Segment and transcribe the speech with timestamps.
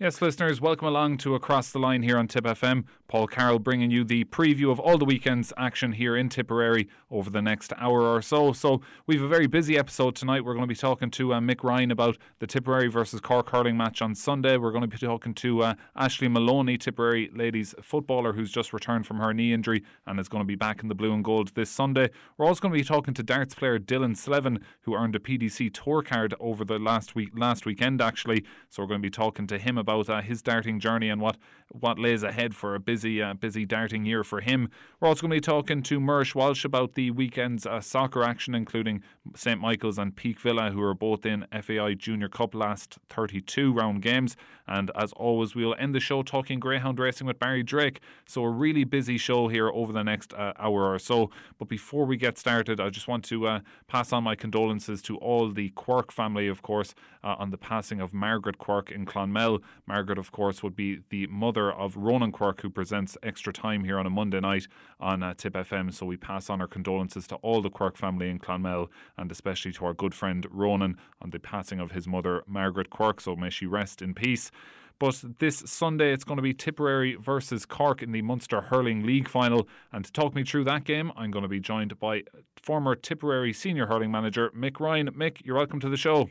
[0.00, 2.84] Yes, listeners, welcome along to Across the Line here on Tip FM.
[3.08, 7.30] Paul Carroll bringing you the preview of all the weekend's action here in Tipperary over
[7.30, 8.52] the next hour or so.
[8.52, 10.44] So, we have a very busy episode tonight.
[10.44, 13.76] We're going to be talking to uh, Mick Ryan about the Tipperary versus Cork hurling
[13.76, 14.56] match on Sunday.
[14.56, 19.04] We're going to be talking to uh, Ashley Maloney, Tipperary ladies footballer, who's just returned
[19.04, 21.56] from her knee injury and is going to be back in the blue and gold
[21.56, 22.10] this Sunday.
[22.36, 25.74] We're also going to be talking to darts player Dylan Slevin, who earned a PDC
[25.74, 28.44] tour card over the last week, last weekend actually.
[28.68, 31.20] So, we're going to be talking to him about about uh, his darting journey and
[31.20, 31.38] what,
[31.70, 34.68] what lays ahead for a busy uh, busy darting year for him.
[35.00, 38.54] We're also going to be talking to Murish Walsh about the weekend's uh, soccer action,
[38.54, 39.02] including
[39.34, 44.02] St Michael's and Peake Villa, who are both in FAI Junior Cup last 32 round
[44.02, 44.36] games.
[44.66, 48.00] And as always, we'll end the show talking greyhound racing with Barry Drake.
[48.26, 51.30] So a really busy show here over the next uh, hour or so.
[51.58, 55.16] But before we get started, I just want to uh, pass on my condolences to
[55.16, 56.94] all the Quirke family, of course,
[57.24, 59.60] uh, on the passing of Margaret Quirke in Clonmel.
[59.88, 63.98] Margaret, of course, would be the mother of Ronan Quirke, who presents extra time here
[63.98, 64.68] on a Monday night
[65.00, 65.92] on uh, Tip FM.
[65.94, 69.72] So we pass on our condolences to all the Quirke family in Clonmel and especially
[69.72, 73.22] to our good friend Ronan on the passing of his mother, Margaret Quirke.
[73.22, 74.50] So may she rest in peace.
[74.98, 79.28] But this Sunday, it's going to be Tipperary versus Cork in the Munster Hurling League
[79.28, 79.68] final.
[79.90, 82.24] And to talk me through that game, I'm going to be joined by
[82.60, 85.12] former Tipperary senior hurling manager Mick Ryan.
[85.12, 86.28] Mick, you're welcome to the show.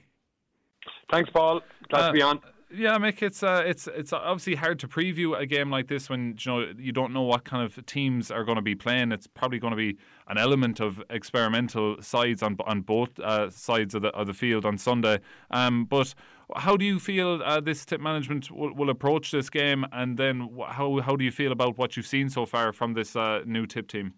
[1.09, 1.61] Thanks, Paul.
[1.89, 5.39] Glad uh, to be on yeah, Mick, it's uh, it's it's obviously hard to preview
[5.39, 8.43] a game like this when you know you don't know what kind of teams are
[8.43, 9.11] going to be playing.
[9.11, 13.95] It's probably going to be an element of experimental sides on on both uh, sides
[13.95, 15.19] of the of the field on Sunday.
[15.49, 16.13] Um, but
[16.55, 20.49] how do you feel uh, this tip management will, will, approach this game, and then
[20.67, 23.65] how how do you feel about what you've seen so far from this uh, new
[23.65, 24.13] tip team?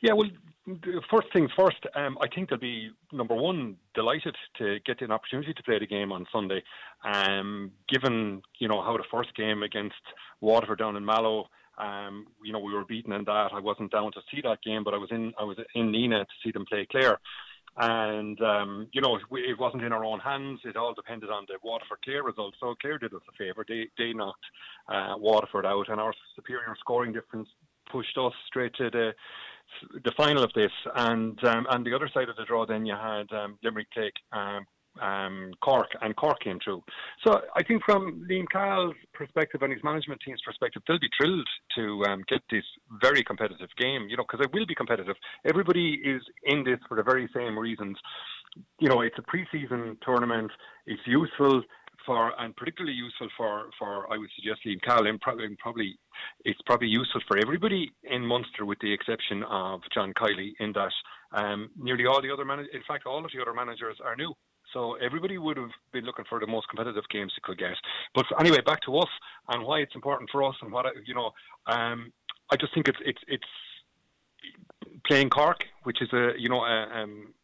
[0.00, 0.28] Yeah, well,
[1.10, 5.54] first things first, um, I think they'll be number one delighted to get an opportunity
[5.54, 6.62] to play the game on Sunday.
[7.04, 9.94] Um, given you know how the first game against
[10.40, 11.46] Waterford down in Mallow,
[11.78, 13.50] um, you know we were beaten in that.
[13.52, 16.24] I wasn't down to see that game, but I was in I was in Nenagh
[16.24, 17.18] to see them play Clare.
[17.78, 20.60] And um, you know it wasn't in our own hands.
[20.64, 22.54] It all depended on the Waterford Clare result.
[22.58, 23.64] So Clare did us a favour.
[23.68, 24.44] They they knocked
[24.88, 27.48] uh, Waterford out, and our superior scoring difference
[27.90, 29.12] pushed us straight to the
[30.04, 33.30] the final of this, and um, the other side of the draw, then you had
[33.32, 34.66] um, Limerick take um,
[35.00, 36.82] um, Cork, and Cork came through.
[37.26, 41.48] So I think from Liam Cahill's perspective and his management team's perspective, they'll be thrilled
[41.76, 42.64] to um, get this
[43.00, 44.08] very competitive game.
[44.08, 45.16] You know, because it will be competitive.
[45.44, 47.96] Everybody is in this for the very same reasons.
[48.80, 50.50] You know, it's a pre-season tournament.
[50.86, 51.62] It's useful
[52.06, 55.98] for and particularly useful for for I would suggest Liam Cahill probably, probably
[56.44, 60.92] it's probably useful for everybody in Munster with the exception of John Kiely in that
[61.32, 64.32] um, nearly all the other managers, in fact all of the other managers are new.
[64.72, 67.76] So everybody would have been looking for the most competitive games they could get.
[68.14, 69.08] But anyway, back to us
[69.48, 71.30] and why it's important for us and what you know.
[71.66, 72.12] Um,
[72.50, 73.44] I just think it's it's it's
[75.06, 77.34] playing Cork, which is a you know a, um,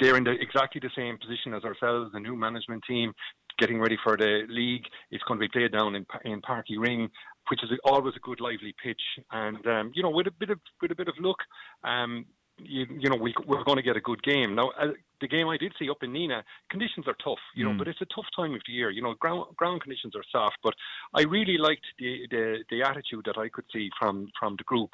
[0.00, 3.12] they're in the, exactly the same position as ourselves, the new management team
[3.58, 4.84] getting ready for the league.
[5.10, 7.08] It's going to be played down in in Uí Rinn,
[7.50, 9.02] which is always a good lively pitch.
[9.32, 11.38] And um, you know, with a bit of with a bit of luck,
[11.84, 12.26] um,
[12.60, 14.54] you, you know, we, we're going to get a good game.
[14.54, 14.88] Now, uh,
[15.20, 17.78] the game I did see up in Nenagh, conditions are tough, you know, mm.
[17.78, 18.90] but it's a tough time of the year.
[18.90, 20.74] You know, ground ground conditions are soft, but
[21.14, 24.90] I really liked the the, the attitude that I could see from from the group,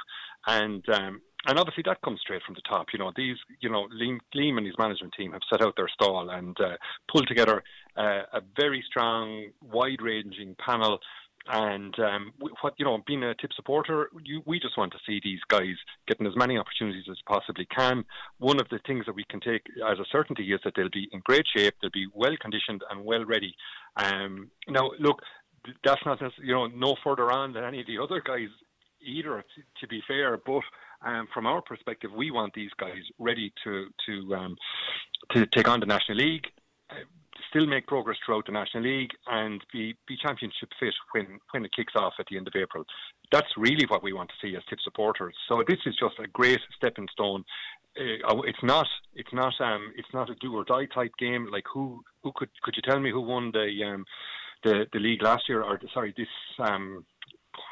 [0.46, 2.86] and um, and obviously that comes straight from the top.
[2.92, 5.88] You know, these, you know, Liam, Liam and his management team have set out their
[5.88, 6.76] stall and uh,
[7.10, 7.62] pulled together
[7.96, 10.98] uh, a very strong, wide-ranging panel.
[11.46, 15.20] And um, what you know, being a tip supporter, you, we just want to see
[15.22, 15.74] these guys
[16.08, 18.04] getting as many opportunities as possibly can.
[18.38, 21.08] One of the things that we can take as a certainty is that they'll be
[21.12, 23.54] in great shape, they'll be well conditioned and well ready.
[23.96, 25.20] Um, now, look,
[25.84, 28.48] that's not you know no further on than any of the other guys
[29.02, 29.44] either.
[29.80, 30.62] To be fair, but
[31.04, 34.56] um, from our perspective, we want these guys ready to to um,
[35.32, 36.46] to take on the National League,
[36.90, 36.94] uh,
[37.50, 41.72] still make progress throughout the National League, and be be championship fit when when it
[41.74, 42.84] kicks off at the end of April.
[43.30, 45.34] That's really what we want to see as tip supporters.
[45.48, 47.44] So this is just a great stepping stone.
[47.98, 51.48] Uh, it's not it's not um it's not a do or die type game.
[51.50, 54.04] Like who who could could you tell me who won the um
[54.64, 56.26] the the league last year or sorry this
[56.58, 57.04] um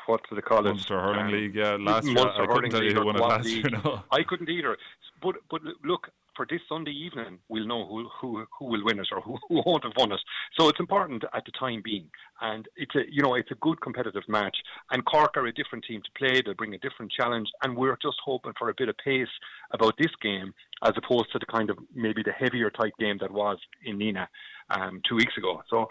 [0.07, 0.71] what do they call it?
[0.71, 1.55] Munster Hurling um, League.
[1.55, 3.65] Yeah, last year I couldn't tell you who won it last year.
[3.73, 4.03] No.
[4.11, 4.77] I couldn't either.
[5.23, 9.09] But but look, for this Sunday evening, we'll know who who who will win it
[9.13, 10.21] or who, who won't have won it.
[10.59, 12.09] So it's important at the time being,
[12.41, 14.57] and it's a you know it's a good competitive match.
[14.91, 17.99] And Cork are a different team to play; they'll bring a different challenge, and we're
[18.03, 19.29] just hoping for a bit of pace
[19.73, 20.53] about this game
[20.83, 24.27] as opposed to the kind of maybe the heavier type game that was in Nenagh
[24.71, 25.63] um, two weeks ago.
[25.71, 25.89] So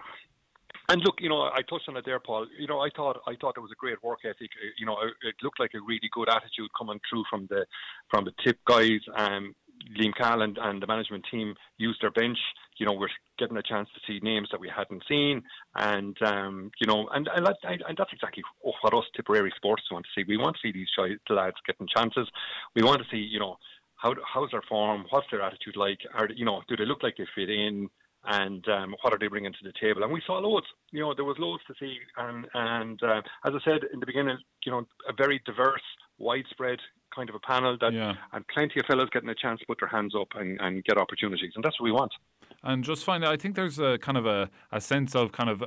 [0.91, 2.47] And look, you know, I touched on it there, Paul.
[2.59, 4.49] You know, I thought I thought it was a great work ethic.
[4.77, 7.65] You know, it looked like a really good attitude coming through from the
[8.09, 8.99] from the tip guys.
[9.15, 9.55] Um,
[9.97, 12.37] Liam Cahill and, and the management team used their bench.
[12.77, 13.07] You know, we're
[13.39, 15.43] getting a chance to see names that we hadn't seen,
[15.75, 20.05] and um, you know, and and, that, and that's exactly what us Tipperary sports want
[20.05, 20.25] to see.
[20.27, 20.89] We want to see these
[21.29, 22.27] lads getting chances.
[22.75, 23.55] We want to see, you know,
[23.95, 25.99] how how's their form, what's their attitude like?
[26.13, 27.89] Are you know, do they look like they fit in?
[28.25, 30.03] And um, what are they bringing to the table?
[30.03, 30.67] And we saw loads.
[30.91, 34.05] You know, there was loads to see, and and uh, as I said in the
[34.05, 35.81] beginning, you know, a very diverse,
[36.17, 36.79] widespread
[37.15, 38.13] kind of a panel that, yeah.
[38.33, 40.97] and plenty of fellows getting a chance to put their hands up and, and get
[40.97, 42.13] opportunities, and that's what we want.
[42.63, 45.63] And just find, I think there's a kind of a, a sense of kind of,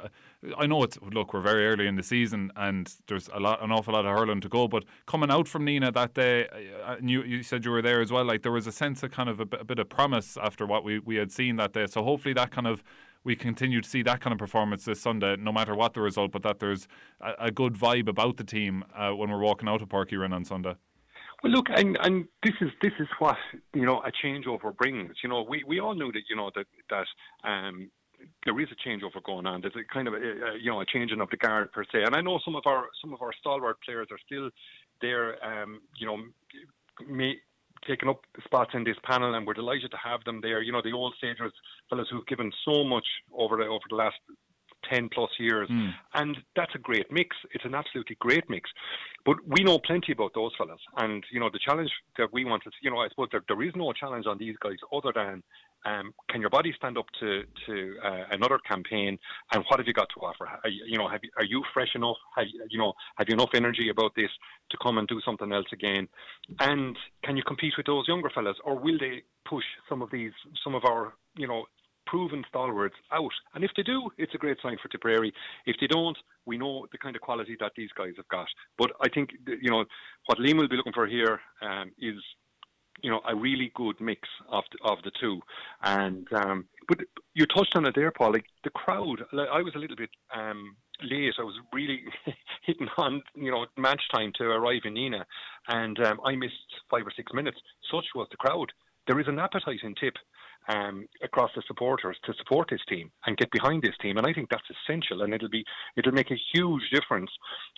[0.57, 3.73] I know it's look, we're very early in the season, and there's a lot, an
[3.73, 4.69] awful lot of hurling to go.
[4.69, 6.47] But coming out from Nenagh that day,
[6.87, 8.25] uh, and you, you said you were there as well.
[8.25, 10.85] Like there was a sense of kind of a, a bit of promise after what
[10.85, 11.87] we, we had seen that day.
[11.87, 12.85] So hopefully that kind of
[13.25, 16.31] we continue to see that kind of performance this Sunday, no matter what the result,
[16.31, 16.87] but that there's
[17.21, 20.21] a, a good vibe about the team uh, when we're walking out of Páirc Uí
[20.21, 20.77] Rinn on Sunday.
[21.45, 23.37] Well, look, and and this is this is what
[23.75, 25.13] you know a changeover brings.
[25.23, 27.07] You know, we we all knew that you know that that
[27.47, 27.91] um,
[28.47, 29.61] there is a changeover going on.
[29.61, 32.05] There's a kind of a, a, you know a changing of the guard per se.
[32.07, 34.49] And I know some of our some of our stalwart players are still
[35.03, 35.37] there.
[35.45, 36.17] Um, you know,
[37.07, 37.35] may,
[37.87, 40.63] taking up spots in this panel, and we're delighted to have them there.
[40.63, 41.53] You know, the old stagers,
[41.91, 44.17] fellas who've given so much over the over the last
[44.91, 45.69] 10 plus years.
[45.69, 45.93] Mm.
[46.15, 47.37] And that's a great mix.
[47.53, 48.71] It's an absolutely great mix.
[49.25, 50.81] But we know plenty about those fellas.
[50.97, 53.63] And, you know, the challenge that we want to, you know, I suppose there, there
[53.63, 55.43] is no challenge on these guys other than
[55.87, 59.19] um, can your body stand up to, to uh, another campaign?
[59.53, 60.47] And what have you got to offer?
[60.47, 62.17] Are you, you know, have you, are you fresh enough?
[62.37, 64.31] Have, you know, have you enough energy about this
[64.71, 66.09] to come and do something else again?
[66.61, 70.33] And can you compete with those younger fellas, or will they push some of these,
[70.63, 71.67] some of our, you know,
[72.07, 73.33] proven stalwarts out.
[73.55, 75.33] And if they do, it's a great sign for Tipperary.
[75.67, 76.17] If they don't,
[76.47, 78.49] we know the kind of quality that these guys have got.
[78.79, 79.85] But I think you know
[80.27, 82.17] what Liam will be looking for here um, is
[83.03, 85.41] you know a really good mix of the, of the two.
[85.83, 86.99] And um, but
[87.35, 88.33] you touched on it there, Paul.
[88.33, 90.11] Like the crowd, I was a little bit.
[90.35, 91.35] Um, late.
[91.39, 92.05] I was really
[92.63, 95.25] hitting on, you know, match time to arrive in Nenagh,
[95.69, 96.55] and um, I missed
[96.91, 97.59] five or six minutes.
[97.91, 98.73] Such was the crowd.
[99.07, 100.15] There is an appetite in Tip
[100.69, 104.17] um, across the supporters to support this team and get behind this team.
[104.17, 105.65] And I think that's essential, and it'll be
[105.97, 107.31] it'll make a huge difference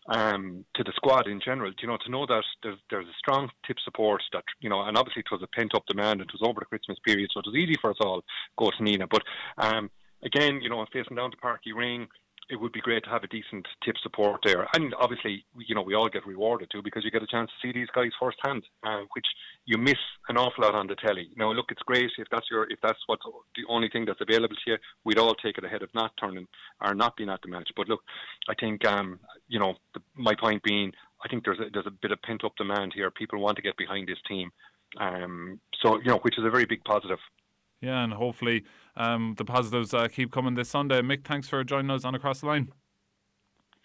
[0.08, 1.72] um, to the squad in general.
[1.80, 4.96] You know, to know that there's there's a strong tip support that you know, and
[4.96, 6.20] obviously it was a pent up demand.
[6.20, 8.22] It was over the Christmas period, so it was easy for us all
[8.58, 9.10] go to Nenagh.
[9.10, 9.22] But
[9.58, 9.90] um,
[10.22, 12.08] again, you know, facing down to Páirc Uí Rinn
[12.48, 14.66] it would be great to have a decent tip support there.
[14.74, 17.66] And obviously, you know, we all get rewarded too because you get a chance to
[17.66, 19.26] see these guys firsthand, uh, which
[19.64, 19.98] you miss
[20.28, 21.30] an awful lot on the telly.
[21.36, 23.18] Now, look, it's great if that's your if that's what
[23.56, 24.76] the only thing that's available to you.
[25.04, 26.46] We'd all take it ahead of not turning
[26.80, 27.70] or not being at the match.
[27.76, 28.00] But look,
[28.48, 29.18] I think um,
[29.48, 30.92] you know the, my point being,
[31.24, 33.10] I think there's a, there's a bit of pent up demand here.
[33.10, 34.50] People want to get behind this team,
[34.98, 37.18] um, so you know, which is a very big positive.
[37.86, 38.64] Yeah, and hopefully
[38.96, 41.02] um, the positives uh, keep coming this Sunday.
[41.02, 42.72] Mick, thanks for joining us on Across the Line.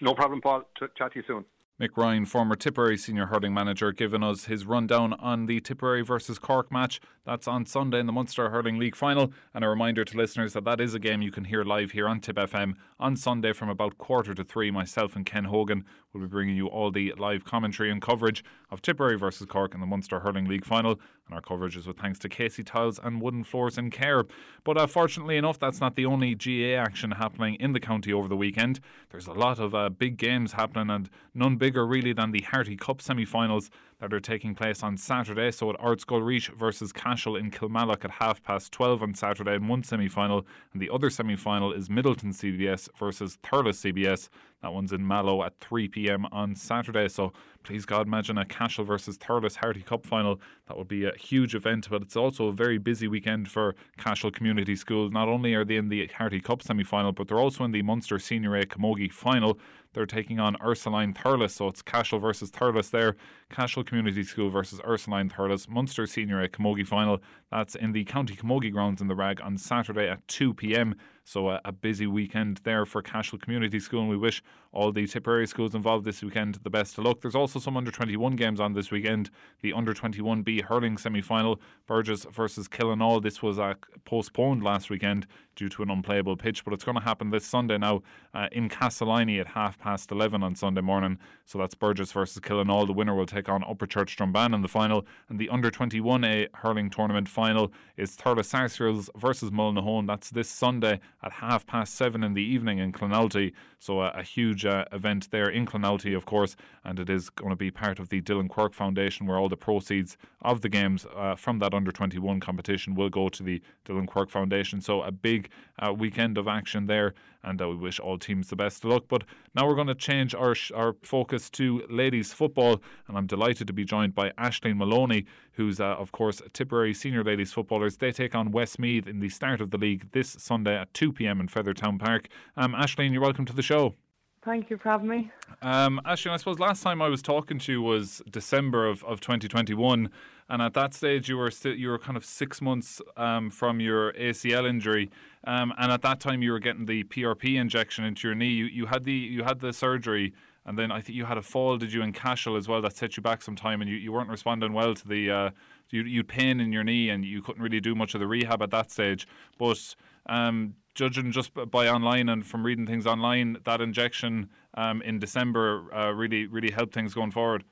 [0.01, 0.63] No problem, Paul.
[0.75, 1.45] Ch- chat to you soon.
[1.79, 6.37] Mick Ryan, former Tipperary senior hurling manager, giving us his rundown on the Tipperary versus
[6.37, 6.99] Cork match.
[7.25, 9.33] That's on Sunday in the Munster Hurling League final.
[9.53, 12.07] And a reminder to listeners that that is a game you can hear live here
[12.07, 14.69] on Tip FM on Sunday from about quarter to three.
[14.69, 18.83] Myself and Ken Hogan will be bringing you all the live commentary and coverage of
[18.83, 20.99] Tipperary versus Cork in the Munster Hurling League final.
[21.31, 24.25] And our coverage is with thanks to Casey Tiles and Wooden Floors in Cahir.
[24.65, 28.27] But uh, fortunately enough, that's not the only GAA action happening in the county over
[28.27, 28.81] the weekend.
[29.11, 32.75] There's a lot of uh, big games happening and none bigger really than the Harty
[32.75, 33.71] Cup semi finals
[34.01, 35.51] that are taking place on Saturday.
[35.51, 39.83] So at Ardscoil versus Cashel in Kilmallock at half past 12 on Saturday in one
[39.83, 40.45] semi final.
[40.73, 44.27] And the other semi final is Midleton CBS versus Thurles CBS.
[44.61, 47.07] That one's in Mallow at 3 pm on Saturday.
[47.07, 50.39] So please God, imagine a Cashel versus Thurles Harty Cup final.
[50.67, 54.31] That would be a huge event, but it's also a very busy weekend for Cashel
[54.31, 55.09] Community School.
[55.09, 57.81] Not only are they in the Harty Cup semi final, but they're also in the
[57.81, 59.57] Munster Senior A Camogie final.
[59.93, 63.17] They're taking on Ursuline Thurles, so it's Cashel versus Thurles there.
[63.49, 65.67] Cashel Community School versus Ursuline Thurles.
[65.67, 67.19] Munster Senior A Camogie final.
[67.51, 70.95] That's in the County Camogie grounds in the Rag on Saturday at 2 pm.
[71.25, 74.41] So a, a, busy weekend there for Cashel Community School, and we wish
[74.73, 77.21] all the Tipperary schools involved this weekend the best of luck.
[77.21, 79.29] There's also some under 21 games on this weekend.
[79.61, 83.21] The under 21B hurling semi final, Burgess versus Killenaule.
[83.21, 83.73] This was uh,
[84.05, 87.77] postponed last weekend due to an unplayable pitch, but it's going to happen this Sunday
[87.77, 88.01] now
[88.33, 91.19] uh, in Castleiney at half past 11 on Sunday morning.
[91.51, 92.87] So that's Burgess versus Killenaule.
[92.87, 95.05] The winner will take on Upperchurch Drombane in the final.
[95.27, 100.07] And the under 21A hurling tournament final is Thurles Sarsfields versus Mullinahone.
[100.07, 103.51] That's this Sunday at half past seven in the evening in Clonoulty.
[103.79, 106.55] So a, a huge uh, event there in Clonoulty, of course.
[106.85, 109.57] And it is going to be part of the Dillon Quirke Foundation where all the
[109.57, 114.07] proceeds of the games uh, from that under 21 competition will go to the Dillon
[114.07, 114.79] Quirke Foundation.
[114.79, 118.55] So a big uh, weekend of action there and uh, we wish all teams the
[118.55, 119.03] best of luck.
[119.07, 119.23] But
[119.55, 123.73] now we're going to change our our focus to ladies football, and I'm delighted to
[123.73, 127.97] be joined by Ashleen Maloney, who's uh, of course Tipperary senior ladies footballers.
[127.97, 131.39] They take on Westmeath in the start of the league this Sunday at 2 p.m.
[131.39, 132.27] in Fethard Town Park.
[132.57, 133.95] Um, Ashleen, you're welcome to the show.
[134.43, 135.31] Thank you for having me.
[135.61, 140.09] Um, I suppose last time I was talking to you was December of, of 2021,
[140.49, 143.79] and at that stage you were st- you were kind of six months um, from
[143.79, 145.11] your ACL injury.
[145.43, 148.49] Um, and at that time, you were getting the PRP injection into your knee.
[148.49, 150.33] You, you had the you had the surgery,
[150.65, 151.77] and then I think you had a fall.
[151.77, 152.81] Did you in Cashel as well?
[152.81, 155.49] That set you back some time, and you, you weren't responding well to the uh,
[155.91, 158.63] you you pain in your knee, and you couldn't really do much of the rehab
[158.63, 159.27] at that stage.
[159.59, 159.95] But
[160.25, 165.93] um, judging just by online and from reading things online, that injection um, in December
[165.93, 167.63] uh, really really helped things going forward.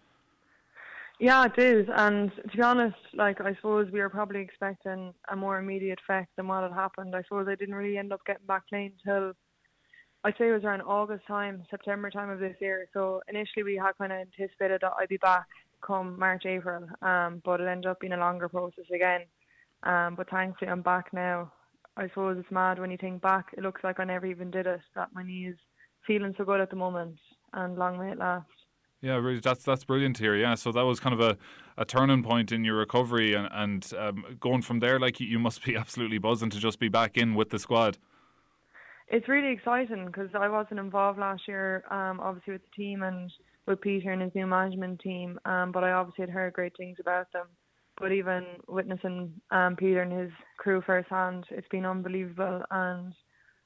[1.20, 1.88] Yeah, it is.
[1.94, 6.30] And to be honest, like I suppose we were probably expecting a more immediate effect
[6.38, 7.14] than what had happened.
[7.14, 9.34] I suppose I didn't really end up getting back playing till
[10.24, 12.88] I'd say it was around August time, September time of this year.
[12.94, 15.46] So initially we had kind of anticipated that I'd be back
[15.82, 19.22] come March, April, um, but it ended up being a longer process again.
[19.84, 21.52] Um, but thankfully I'm back now.
[22.00, 23.48] I suppose it's mad when you think back.
[23.58, 24.80] It looks like I never even did it.
[24.96, 25.58] That my knee is
[26.08, 27.18] feeling so good at the moment,
[27.52, 28.48] and long may it last.
[29.02, 30.34] Yeah, really, that's that's brilliant here.
[30.34, 31.38] Yeah, so that was kind of a,
[31.78, 35.64] a turning point in your recovery, and and um, going from there, like you must
[35.66, 37.98] be absolutely buzzing to just be back in with the squad.
[39.10, 43.30] It's really exciting because I wasn't involved last year, um, obviously with the team and
[43.66, 46.98] with Peter and his new management team, um, but I obviously had heard great things
[47.00, 47.48] about them.
[48.00, 53.14] But even witnessing um, Peter and his crew firsthand, it's been unbelievable, and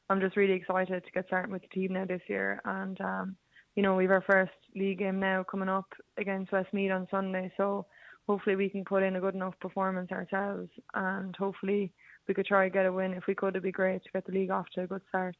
[0.09, 2.59] I'm just really excited to get started with the team now this year.
[2.65, 3.35] And um,
[3.75, 5.85] you know, we've our first league game now coming up
[6.17, 7.51] against Westmeath on Sunday.
[7.57, 7.85] So
[8.27, 11.91] hopefully we can put in a good enough performance ourselves, and hopefully
[12.27, 13.13] we could try and get a win.
[13.13, 15.35] If we could, it'd be great to get the league off to a good start.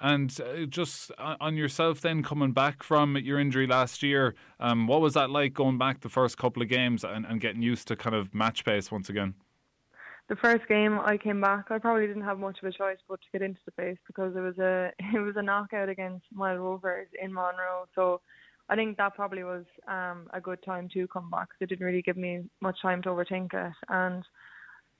[0.00, 5.00] And uh, just on yourself, then coming back from your injury last year, um, what
[5.00, 7.96] was that like going back the first couple of games and, and getting used to
[7.96, 9.34] kind of match pace once again?
[10.28, 13.20] the first game I came back, I probably didn't have much of a choice but
[13.20, 16.58] to get into the place because it was a it was a knockout against Moyle
[16.58, 17.86] Rovers in Monroe.
[17.94, 18.20] So
[18.68, 22.02] I think that probably was um, a good time to come back it didn't really
[22.02, 23.72] give me much time to overthink it.
[23.88, 24.22] And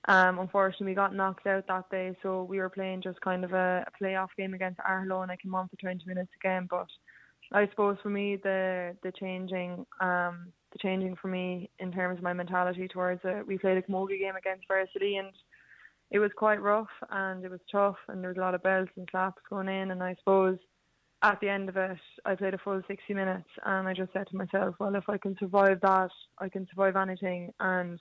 [0.08, 3.52] um, unfortunately, we got knocked out that day, so we were playing just kind of
[3.52, 6.66] a, a playoff game against Arlo, and I came on for 20 minutes again.
[6.68, 6.88] But
[7.52, 12.24] I suppose for me, the the changing um, the changing for me in terms of
[12.24, 13.46] my mentality towards it.
[13.46, 15.32] We played a camogie game against Varsity and
[16.10, 18.90] it was quite rough and it was tough and there was a lot of belts
[18.96, 20.58] and slaps going in and I suppose
[21.22, 24.26] at the end of it I played a full 60 minutes and I just said
[24.28, 27.98] to myself, well if I can survive that, I can survive anything and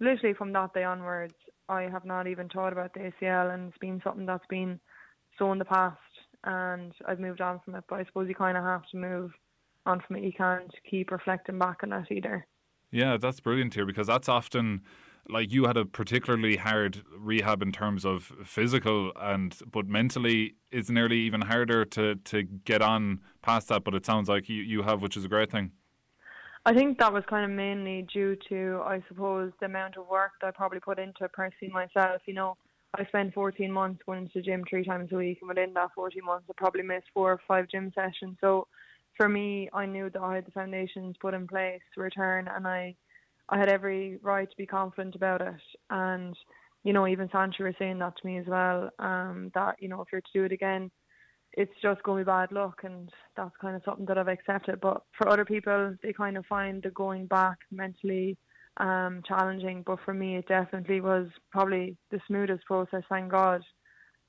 [0.00, 1.34] literally from that day onwards
[1.68, 4.78] I have not even thought about the ACL and it's been something that's been
[5.38, 5.98] so in the past
[6.44, 9.32] and I've moved on from it but I suppose you kind of have to move
[9.86, 10.24] on from it.
[10.24, 12.46] You can't keep reflecting back on that either.
[12.90, 14.82] Yeah, that's brilliant here because that's often
[15.28, 20.88] like you had a particularly hard rehab in terms of physical and but mentally it's
[20.88, 24.82] nearly even harder to to get on past that but it sounds like you, you
[24.82, 25.72] have which is a great thing
[26.66, 30.32] I think that was kind of mainly due to I suppose the amount of work
[30.40, 32.56] that I probably put into personally myself you know
[32.94, 35.90] I spent 14 months going to the gym three times a week and within that
[35.94, 38.66] 14 months I probably missed four or five gym sessions so
[39.16, 42.66] for me, I knew that I had the foundations put in place to return, and
[42.66, 42.94] I,
[43.48, 45.60] I had every right to be confident about it.
[45.90, 46.36] And
[46.84, 48.90] you know, even Sancho was saying that to me as well.
[48.98, 50.90] Um, that you know, if you're to do it again,
[51.56, 54.80] it's just going to be bad luck, and that's kind of something that I've accepted.
[54.80, 58.36] But for other people, they kind of find the going back mentally
[58.76, 59.82] um, challenging.
[59.86, 63.02] But for me, it definitely was probably the smoothest process.
[63.08, 63.62] Thank God.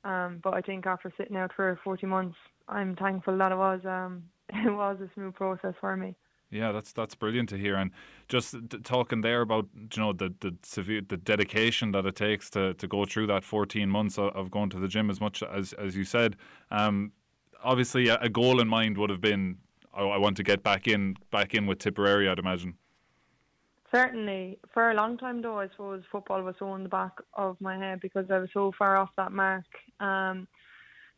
[0.03, 2.37] Um, but I think after sitting out for 40 months,
[2.69, 6.15] I'm thankful that it was um, it was a smooth process for me.
[6.49, 7.91] Yeah, that's that's brilliant to hear, and
[8.29, 12.73] just talking there about you know the the severe the dedication that it takes to,
[12.75, 15.73] to go through that fourteen months of, of going to the gym as much as
[15.73, 16.37] as you said.
[16.71, 17.11] Um,
[17.63, 19.57] obviously, a, a goal in mind would have been
[19.93, 22.29] I, I, want to get back in back in with Tipperary.
[22.29, 22.75] I'd imagine.
[23.91, 27.59] Certainly, for a long time though, I suppose football was so in the back of
[27.61, 29.65] my head because I was so far off that mark.
[29.99, 30.47] Um,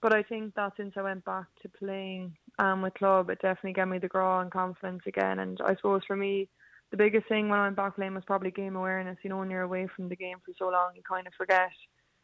[0.02, 3.74] but I think that since I went back to playing um, with club, it definitely
[3.74, 5.40] gave me the grow and confidence again.
[5.40, 6.48] And I suppose for me,
[6.92, 9.18] the biggest thing when I went back playing was probably game awareness.
[9.24, 11.72] You know, when you're away from the game for so long, you kind of forget,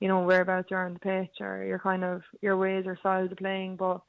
[0.06, 3.32] you know, whereabouts you're on the pitch or your kind of your ways or styles
[3.32, 3.76] of playing.
[3.76, 4.02] But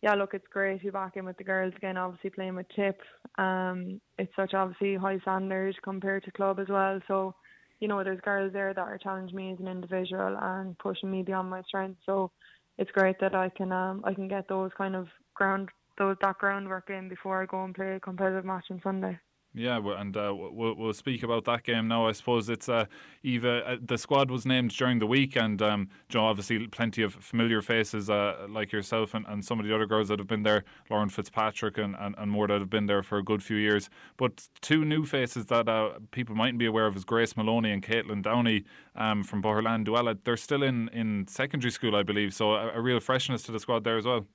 [0.00, 1.98] yeah, look, it's great to be back in with the girls again.
[1.98, 2.98] Obviously playing with Tip,
[3.36, 7.00] um, it's such obviously high standard compared to club as well.
[7.06, 7.34] So,
[7.80, 11.22] you know, there's girls there that are challenging me as an individual and pushing me
[11.22, 12.00] beyond my strength.
[12.06, 12.30] So,
[12.78, 15.68] it's great that I can um I can get those kind of ground
[15.98, 19.18] those that groundwork in before I go and play a competitive match on Sunday.
[19.54, 22.06] Yeah, and uh, we'll, we'll speak about that game now.
[22.06, 22.86] I suppose it's uh,
[23.22, 23.62] Eva.
[23.66, 27.60] Uh, the squad was named during the week, and um, Joe, obviously, plenty of familiar
[27.60, 30.64] faces uh, like yourself and, and some of the other girls that have been there,
[30.88, 33.90] Lauren Fitzpatrick and, and, and more that have been there for a good few years.
[34.16, 37.82] But two new faces that uh, people mightn't be aware of is Grace Maloney and
[37.82, 38.64] Caitlin Downey
[38.96, 40.16] um, from Boherlahan Dualla.
[40.24, 43.60] They're still in, in secondary school, I believe, so a, a real freshness to the
[43.60, 44.26] squad there as well.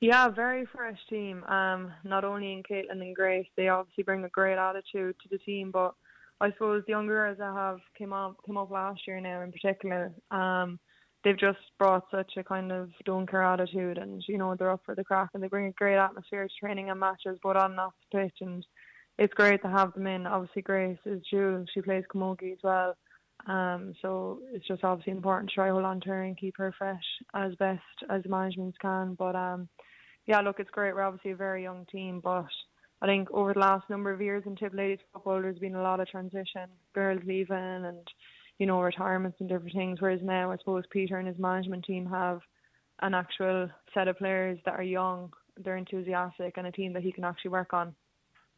[0.00, 1.44] Yeah, very fresh team.
[1.44, 5.38] Um, not only in Caitlin and Grace, they obviously bring a great attitude to the
[5.38, 5.94] team, but
[6.40, 9.52] I suppose the younger girls that have came up came up last year now in
[9.52, 10.78] particular, um,
[11.22, 14.80] they've just brought such a kind of don't care attitude and, you know, they're up
[14.86, 17.72] for the crack and they bring a great atmosphere to training and matches both on
[17.72, 18.64] and off the pitch and
[19.18, 20.26] it's great to have them in.
[20.26, 22.96] Obviously Grace is Jewel, she plays camogie as well.
[23.46, 26.74] Um, so it's just obviously important to try hold on to her and keep her
[26.78, 27.04] fresh
[27.34, 29.14] as best as management can.
[29.14, 29.68] But um
[30.30, 30.94] yeah, look, it's great.
[30.94, 32.46] We're obviously a very young team, but
[33.02, 35.82] I think over the last number of years in Tip Ladies football, there's been a
[35.82, 38.06] lot of transition, girls leaving, and
[38.60, 40.00] you know retirements and different things.
[40.00, 42.42] Whereas now, I suppose Peter and his management team have
[43.02, 45.32] an actual set of players that are young,
[45.64, 47.92] they're enthusiastic, and a team that he can actually work on.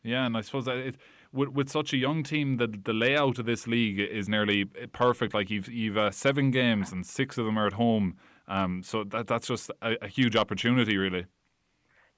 [0.02, 0.98] Yeah, and I suppose it,
[1.32, 5.32] with with such a young team, the the layout of this league is nearly perfect.
[5.32, 8.18] Like you've you've uh, seven games and six of them are at home.
[8.46, 11.24] Um, so that that's just a, a huge opportunity, really.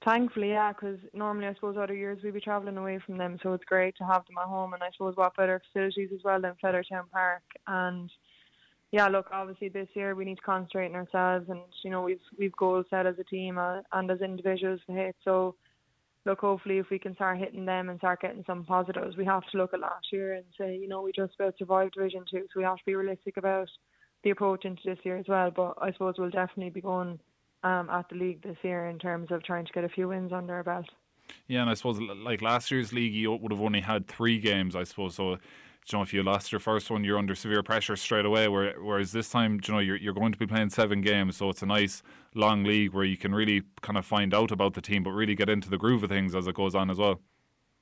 [0.05, 3.53] Thankfully, yeah, because normally I suppose other years we'd be travelling away from them, so
[3.53, 4.73] it's great to have them at home.
[4.73, 7.41] And I suppose what better facilities as well than Fethard Town Park.
[7.65, 8.11] And
[8.91, 12.19] yeah, look, obviously this year we need to concentrate on ourselves, and you know we've
[12.37, 15.15] we've goals set as a team uh, and as individuals to hit.
[15.23, 15.55] So
[16.23, 19.43] look, hopefully if we can start hitting them and start getting some positives, we have
[19.51, 22.45] to look at last year and say, you know, we just about survived Division Two,
[22.53, 23.69] so we have to be realistic about
[24.23, 25.49] the approach into this year as well.
[25.49, 27.19] But I suppose we'll definitely be going
[27.65, 30.31] um, at the league this year in terms of trying to get a few wins
[30.31, 30.85] under our belt.
[31.47, 34.75] Yeah, and I suppose like last year's league, you would have only had three games,
[34.75, 35.15] I suppose.
[35.15, 35.37] So, you
[35.93, 38.47] know, if you lost your first one, you're under severe pressure straight away.
[38.47, 41.63] Whereas this time, you know, you're you're going to be playing seven games, so it's
[41.63, 42.03] a nice
[42.35, 45.35] long league where you can really kind of find out about the team, but really
[45.35, 47.19] get into the groove of things as it goes on as well.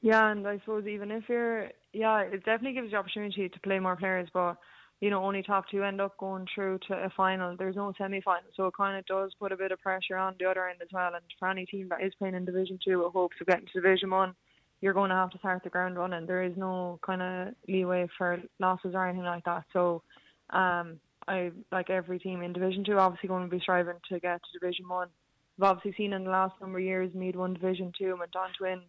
[0.02, 3.80] Yeah, and I suppose even if you're, yeah, it definitely gives you opportunity to play
[3.80, 4.58] more players, but
[5.02, 7.56] you know, only top two end up going through to a final.
[7.58, 8.50] There's no semi final.
[8.56, 10.88] So it kind of does put a bit of pressure on the other end as
[10.94, 11.14] well.
[11.14, 13.82] And for any team that is playing in Division Two with hopes of getting to
[13.82, 14.34] Division One,
[14.82, 16.26] you're going to have to start the ground running.
[16.26, 19.64] There is no kind of leeway for losses or anything like that.
[19.74, 20.04] So,
[20.52, 24.42] um, I like every team in Division Two, obviously going to be striving to get
[24.42, 25.10] to Division One.
[25.58, 28.36] We've obviously seen in the last number of years, Meath won Division Two and went
[28.36, 28.82] on to win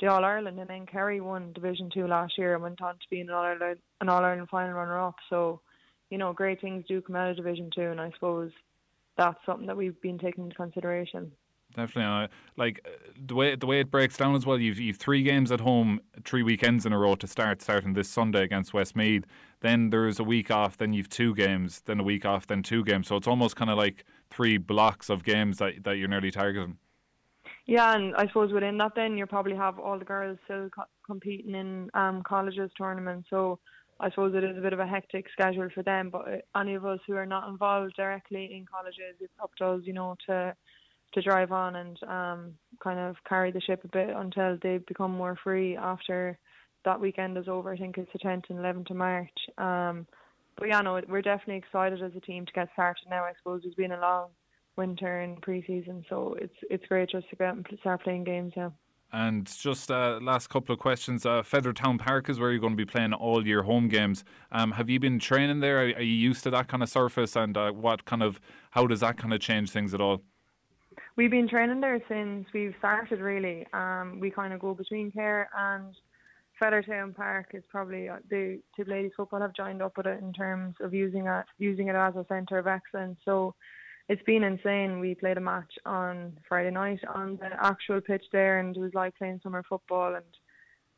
[0.00, 3.06] the All Ireland, and then Kerry won Division Two last year and went on to
[3.10, 5.16] be an All Ireland an All Ireland final runner up.
[5.28, 5.60] So
[6.10, 8.50] you know, great things do come out of Division Two, and I suppose
[9.16, 11.32] that's something that we've been taking into consideration.
[11.76, 12.90] Definitely, uh, like uh,
[13.26, 14.58] the way the way it breaks down as well.
[14.58, 18.08] You've you've three games at home, three weekends in a row to start, starting this
[18.08, 19.24] Sunday against Westmeath.
[19.60, 20.76] Then there's a week off.
[20.76, 21.82] Then you've two games.
[21.84, 22.48] Then a week off.
[22.48, 23.06] Then two games.
[23.06, 26.78] So it's almost kind of like three blocks of games that that you're nearly targeting.
[27.66, 30.84] Yeah, and I suppose within that, then you probably have all the girls still co-
[31.06, 33.28] competing in um, colleges tournaments.
[33.30, 33.58] So
[34.00, 36.86] I suppose it is a bit of a hectic schedule for them, but any of
[36.86, 40.54] us who are not involved directly in colleges, it's up to us, you know, to
[41.12, 45.10] to drive on and um, kind of carry the ship a bit until they become
[45.10, 46.38] more free after
[46.84, 47.72] that weekend is over.
[47.72, 49.28] I think it's the 10th and 11th of March.
[49.58, 50.06] Um,
[50.56, 53.24] but yeah, no, we're definitely excited as a team to get started now.
[53.24, 54.28] I suppose it's been a long
[54.76, 58.72] winter and pre-season, so it's it's great just to get and start playing games now.
[59.12, 61.26] And just uh, last couple of questions.
[61.26, 64.24] Uh, Fethard Town Park is where you're going to be playing all your home games.
[64.52, 65.80] Um, have you been training there?
[65.80, 67.34] Are, are, you used to that kind of surface?
[67.34, 70.22] And uh, what kind of how does that kind of change things at all?
[71.16, 73.20] We've been training there since we've started.
[73.20, 75.92] Really, um, we kind of go between Cahir and
[76.62, 77.50] Fethard Town Park.
[77.52, 80.94] Is probably uh, the Tip Ladies Football have joined up with it in terms of
[80.94, 83.18] using it using it as a centre of excellence.
[83.24, 83.56] So
[84.10, 84.98] it's been insane.
[84.98, 88.92] We played a match on Friday night on the actual pitch there, and it was
[88.92, 90.16] like playing summer football.
[90.16, 90.24] And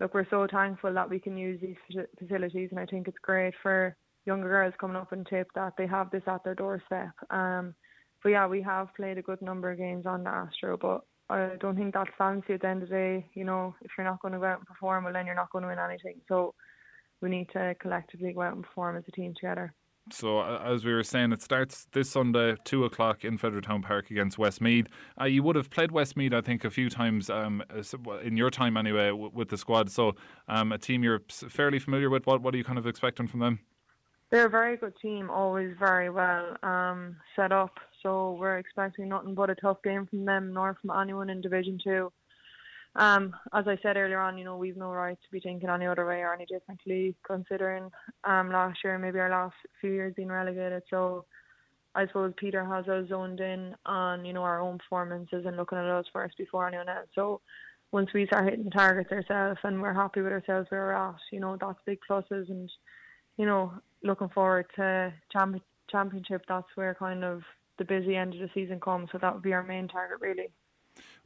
[0.01, 1.77] look, we're so thankful that we can use these
[2.19, 3.95] facilities, and I think it's great for
[4.25, 7.11] younger girls coming up in tip that they have this at their doorstep.
[7.29, 7.75] Um,
[8.23, 11.57] but yeah, we have played a good number of games on the Astro, but I
[11.61, 13.27] don't think that stands you at the end of the day.
[13.35, 15.51] You know, if you're not going to go out and perform, well, then you're not
[15.51, 16.23] going to win anything.
[16.29, 16.55] So
[17.21, 19.75] we need to collectively go out and perform as a team together.
[20.11, 24.11] So, uh, as we were saying, it starts this Sunday, 2 o'clock in Fethardtown Park
[24.11, 24.89] against Westmeath.
[25.21, 27.63] Uh, you would have played Westmeath, I think, a few times um,
[28.25, 29.91] in your time anyway with the squad.
[29.91, 30.17] So,
[30.49, 32.27] um, a team you're fairly familiar with.
[32.27, 33.61] What, what are you kind of expecting from them?
[34.31, 37.79] They're a very good team, always very well um, set up.
[38.03, 41.79] So, we're expecting nothing but a tough game from them, nor from anyone in Division
[41.83, 42.13] 2.
[42.95, 45.87] Um, as I said earlier on, you know, we've no right to be thinking any
[45.87, 47.91] other way or any differently, considering
[48.25, 50.83] um, last year, maybe our last few years being relegated.
[50.91, 51.25] So
[51.95, 55.79] I suppose Peter has us zoned in on, you know, our own performances and looking
[55.79, 57.09] at us first before anyone else.
[57.15, 57.41] So
[57.93, 61.41] once we start hitting targets ourselves and we're happy with ourselves where we're at, you
[61.41, 62.71] know, that's big pluses and,
[63.37, 67.43] you know, looking forward to champ- championship, that's where kind of
[67.79, 69.09] the busy end of the season comes.
[69.13, 70.51] So that would be our main target really.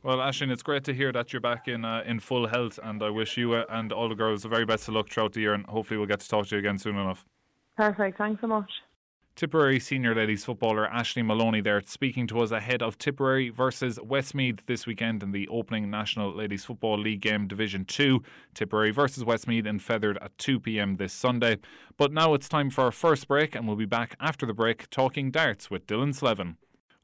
[0.02, 3.02] Well, Ashling, it's great to hear that you're back in uh, in full health, and
[3.02, 5.40] I wish you uh, and all the girls the very best of luck throughout the
[5.40, 7.26] year, and hopefully we'll get to talk to you again soon enough.
[7.76, 8.16] Perfect.
[8.16, 8.70] Thanks so much.
[9.36, 14.64] Tipperary senior ladies footballer Ashley Maloney there speaking to us ahead of Tipperary versus Westmeath
[14.64, 18.22] this weekend in the opening National Ladies Football League game Division 2.
[18.54, 21.58] Tipperary versus Westmeath in Fethard at 2 pm this Sunday.
[21.98, 24.88] But now it's time for our first break and we'll be back after the break
[24.88, 26.56] talking darts with Dylan Slevin.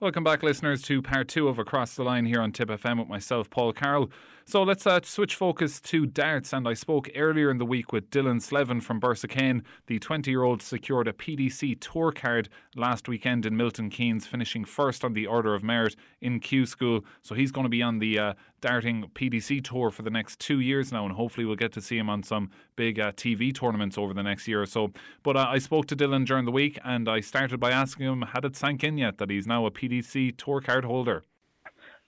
[0.03, 3.07] Welcome back, listeners, to part two of Across the Line here on Tip FM with
[3.07, 4.11] myself, Paul Carroll.
[4.45, 6.53] So let's uh, switch focus to darts.
[6.53, 9.63] And I spoke earlier in the week with Dylan Slevin from Kane.
[9.87, 14.65] The 20 year old secured a PDC tour card last weekend in Milton Keynes, finishing
[14.65, 17.05] first on the Order of Merit in Q School.
[17.23, 20.61] So he's going to be on the uh, darting PDC tour for the next two
[20.61, 23.99] years now, and hopefully we'll get to see him on some big uh, TV tournaments
[23.99, 24.93] over the next year or so.
[25.23, 28.23] But uh, I spoke to Dylan during the week, and I started by asking him,
[28.23, 31.25] had it sank in yet that he's now a PDC tour card holder?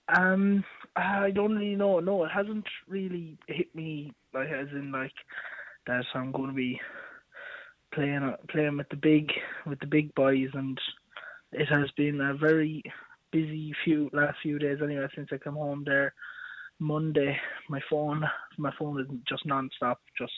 [0.08, 0.64] Um,
[0.96, 2.00] I don't really know.
[2.00, 5.12] No, it hasn't really hit me like as in like
[5.86, 6.80] that I'm going to be
[7.92, 9.30] playing playing with the big
[9.66, 10.78] with the big boys, and
[11.52, 12.82] it has been a very
[13.30, 16.14] busy few last few days anyway since I come home there
[16.78, 17.38] Monday.
[17.68, 18.24] My phone
[18.58, 20.32] my phone is just non-stop, just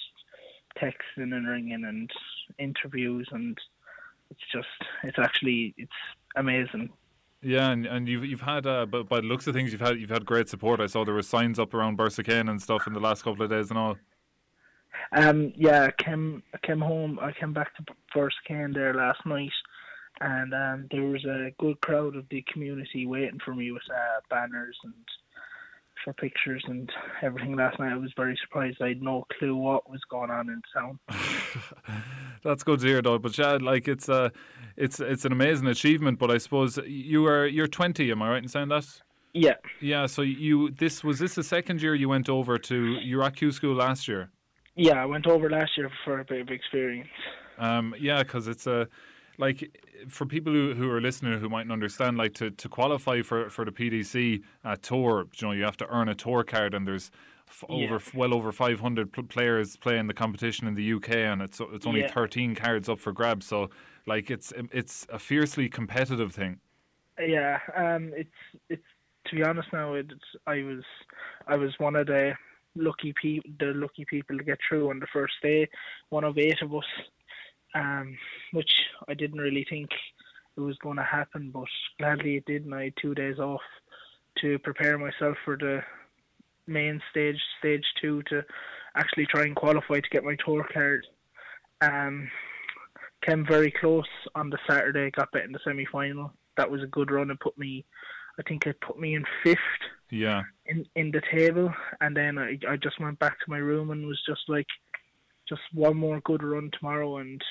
[0.78, 2.10] texting and ringing and
[2.58, 3.58] interviews, and
[4.30, 4.68] it's just
[5.02, 5.90] it's actually it's
[6.36, 6.90] amazing
[7.42, 9.98] yeah, and, and you've you've had uh, but by the looks of things you've had
[10.00, 10.80] you've had great support.
[10.80, 13.50] I saw there were signs up around Kane and stuff in the last couple of
[13.50, 13.96] days and all.
[15.12, 17.18] Um, yeah, I came I came home.
[17.20, 19.52] I came back to Kane there last night,
[20.20, 24.20] and um, there was a good crowd of the community waiting for me with uh,
[24.30, 24.94] banners and
[26.06, 26.88] for pictures and
[27.20, 27.92] everything last night.
[27.92, 28.78] I was very surprised.
[28.80, 31.00] I had no clue what was going on in town.
[32.44, 33.18] That's good to hear, though.
[33.18, 34.28] But yeah, like it's a, uh,
[34.76, 36.20] it's it's an amazing achievement.
[36.20, 38.10] But I suppose you are you're 20.
[38.12, 38.86] Am I right in saying that?
[39.34, 39.54] Yeah.
[39.80, 40.06] Yeah.
[40.06, 43.34] So you this was this the second year you went over to you were at
[43.34, 44.30] Q school last year.
[44.76, 47.08] Yeah, I went over last year for a bit of experience.
[47.58, 48.86] Um, yeah, because it's a
[49.38, 53.50] like for people who, who are listening who mightn't understand, like to, to qualify for,
[53.50, 56.86] for the PDC uh, tour, you know, you have to earn a tour card, and
[56.86, 57.10] there's
[57.48, 57.86] f- yeah.
[57.86, 61.86] over well over 500 pl- players playing the competition in the UK, and it's it's
[61.86, 62.12] only yeah.
[62.12, 63.46] 13 cards up for grabs.
[63.46, 63.70] So,
[64.06, 66.60] like, it's it's a fiercely competitive thing.
[67.18, 68.30] Yeah, um, it's
[68.68, 68.82] it's
[69.28, 70.12] to be honest now, it's
[70.46, 70.84] I was
[71.46, 72.34] I was one of the
[72.74, 75.68] lucky people, the lucky people to get through on the first day.
[76.10, 76.84] One of eight of us
[77.76, 78.16] um,
[78.52, 78.70] which
[79.06, 79.90] I didn't really think
[80.56, 82.64] it was going to happen, but gladly it did.
[82.64, 83.60] And I had two days off
[84.40, 85.82] to prepare myself for the
[86.66, 88.44] main stage, stage two, to
[88.96, 91.06] actually try and qualify to get my tour card.
[91.82, 92.30] Um,
[93.22, 96.32] came very close on the Saturday, got bet in the semi final.
[96.56, 97.84] That was a good run and put me,
[98.38, 99.58] I think it put me in fifth.
[100.10, 100.42] Yeah.
[100.66, 104.06] In in the table, and then I I just went back to my room and
[104.06, 104.66] was just like,
[105.48, 107.42] just one more good run tomorrow, and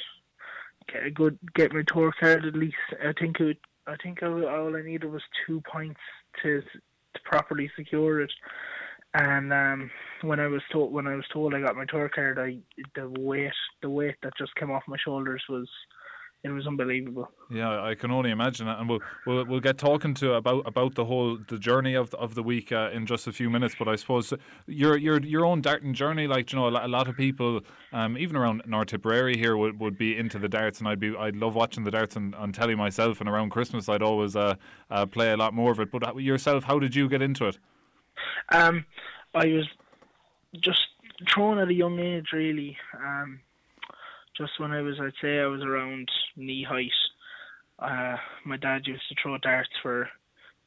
[0.92, 2.76] get a good get my tour card at least.
[3.02, 3.58] I think it.
[3.88, 6.00] I think all, all I needed was two points
[6.44, 8.32] to to properly secure it.
[9.14, 9.92] And um,
[10.24, 12.58] when I was told when I was told I got my tour card, I
[12.96, 15.70] the weight the weight that just came off my shoulders was
[16.46, 17.32] it was unbelievable.
[17.50, 20.94] Yeah, I can only imagine it, and we'll we'll, we'll get talking to about about
[20.94, 23.76] the whole the journey of the, of the week uh, in just a few minutes.
[23.78, 24.32] But I suppose
[24.68, 28.36] your your your own darting journey, like you know, a lot of people, um, even
[28.36, 31.56] around North Tipperary here, would, would be into the darts, and I'd be I'd love
[31.56, 33.20] watching the darts on, on telly myself.
[33.20, 34.56] And around Christmas, I'd always uh,
[34.92, 35.90] uh, play a lot more of it.
[35.92, 37.58] But yourself, how did you get into it?
[38.52, 38.86] Um,
[39.34, 39.68] I was
[40.62, 40.82] just
[41.34, 42.78] thrown at a young age, really.
[42.98, 43.40] Um,
[44.38, 46.92] just when I was, I'd say I was around knee height.
[47.80, 50.10] uh, my dad used to throw darts for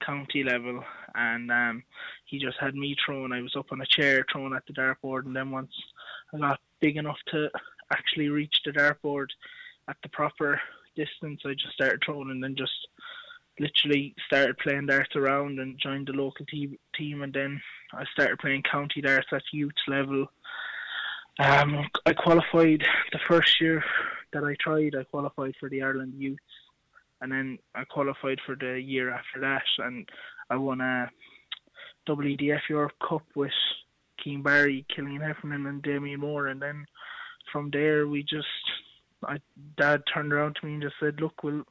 [0.04, 0.82] county level,
[1.14, 1.82] and um,
[2.26, 3.32] he just had me throwing.
[3.32, 5.72] I was up on a chair throwing at the dartboard, and then once
[6.32, 7.50] I got big enough to
[7.92, 9.26] actually reach the dartboard
[9.88, 10.60] at the proper
[10.96, 12.72] distance, I just started throwing, and then just
[13.60, 17.60] literally started playing darts around and joined the local te- team, and then
[17.92, 20.26] I started playing county darts at youth level.
[21.38, 23.84] Um, I qualified the first year
[24.32, 24.94] that I tried.
[24.98, 26.38] I qualified for the Ireland Youth
[27.20, 30.08] and then I qualified for the year after that, and
[30.50, 31.10] I won a
[32.08, 33.52] WDF Europe Cup with
[34.22, 36.86] Keane Barry, Killian Heffernan, and Damien Moore, and then
[37.52, 38.46] from there we just,
[39.26, 39.38] I
[39.76, 41.64] Dad turned around to me and just said, "Look, we'll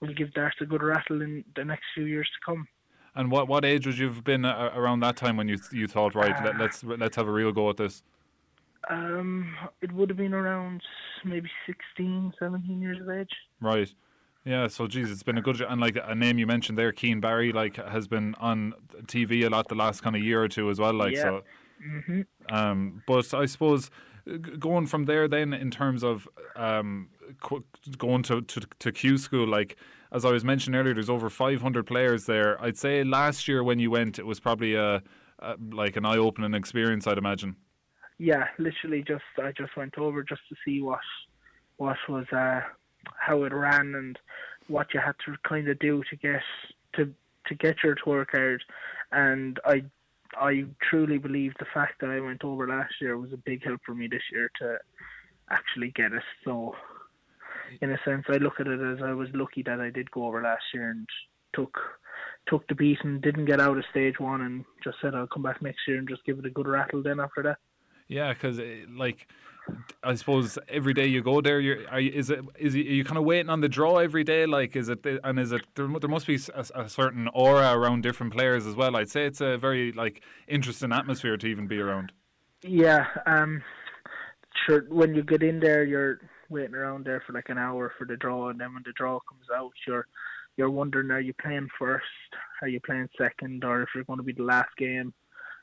[0.00, 2.68] we'll give darts a good rattle in the next few years to come."
[3.16, 6.36] And what what age would you've been around that time when you you thought, right,
[6.36, 8.02] uh, let, let's let's have a real go at this?
[8.90, 10.82] Um, it would have been around
[11.24, 13.30] maybe 16, 17 years of age.
[13.60, 13.92] Right.
[14.44, 17.20] Yeah, so geez, it's been a good and like a name you mentioned there, Keane
[17.20, 18.74] Barry, like has been on
[19.06, 20.92] TV a lot the last kind of year or two as well.
[20.92, 21.22] Like yeah.
[21.22, 21.42] so,
[21.82, 22.54] mm-hmm.
[22.54, 23.90] um, but I suppose
[24.58, 27.08] going from there, then in terms of um,
[27.96, 29.76] going to, to to Q school, like
[30.12, 32.62] as I was mentioning earlier, there's over 500 players there.
[32.62, 35.02] I'd say last year when you went, it was probably a,
[35.38, 37.06] a like an eye-opening experience.
[37.06, 37.56] I'd imagine.
[38.24, 41.00] Yeah, literally, just I just went over just to see what
[41.76, 42.26] what was.
[42.32, 42.60] Uh,
[43.18, 44.18] how it ran and
[44.68, 46.40] what you had to kind of do to get
[46.94, 47.12] to
[47.46, 48.62] to get your tour card.
[49.12, 49.84] And I
[50.36, 53.80] I truly believe the fact that I went over last year was a big help
[53.84, 54.78] for me this year to
[55.50, 56.22] actually get it.
[56.44, 56.74] So
[57.80, 60.26] in a sense, I look at it as I was lucky that I did go
[60.26, 61.06] over last year and
[61.54, 61.78] took
[62.48, 65.42] took the beat and didn't get out of stage one and just said I'll come
[65.42, 67.58] back next year and just give it a good rattle then after that.
[68.08, 69.28] Yeah, because eh, like
[70.02, 73.04] I suppose every day you go there, you're are is it is it, are you
[73.04, 74.44] kind of waiting on the draw every day?
[74.46, 75.88] Like, is it and is it there?
[75.88, 78.96] There must be a, a, certain aura around different players as well.
[78.96, 82.12] I'd say it's a very like interesting atmosphere to even be around.
[82.62, 83.62] Yeah, um,
[84.66, 84.84] sure.
[84.88, 88.16] When you get in there, you're waiting around there for like an hour for the
[88.16, 90.06] draw, and then when the draw comes out, you're
[90.56, 92.04] you're wondering are you playing first,
[92.60, 95.12] are you playing second, or if you're going to be the last game.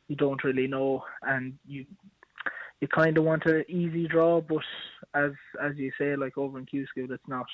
[0.07, 1.85] You don't really know, and you
[2.81, 4.63] you kind of want an easy draw, but
[5.13, 5.31] as
[5.63, 7.45] as you say, like over in Q School, it's not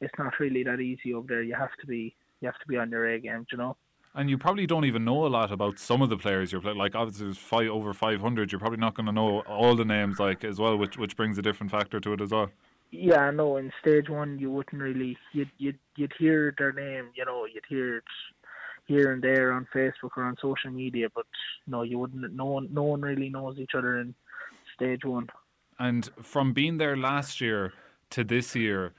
[0.00, 1.42] it's not really that easy over there.
[1.42, 3.76] You have to be you have to be on your A game, you know.
[4.14, 6.78] And you probably don't even know a lot about some of the players you're playing.
[6.78, 8.52] Like obviously, there's five over five hundred.
[8.52, 11.36] You're probably not going to know all the names, like as well, which which brings
[11.36, 12.50] a different factor to it as well.
[12.92, 13.56] Yeah, no.
[13.56, 17.66] In stage one, you wouldn't really you'd you'd you'd hear their name, you know, you'd
[17.68, 18.04] hear it
[18.86, 21.26] here and there on Facebook or on social media, but
[21.68, 22.32] no, you wouldn't.
[22.34, 24.14] No one, no one really knows each other in
[24.80, 25.28] stage one.
[25.78, 27.72] And from being there last year
[28.10, 28.92] to this year,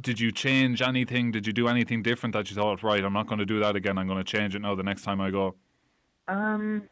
[0.00, 1.30] did you change anything?
[1.30, 3.76] Did you do anything different that you thought, right, I'm not going to do that
[3.76, 3.98] again.
[3.98, 5.54] I'm going to change it now the next time I go?
[6.26, 6.88] Um,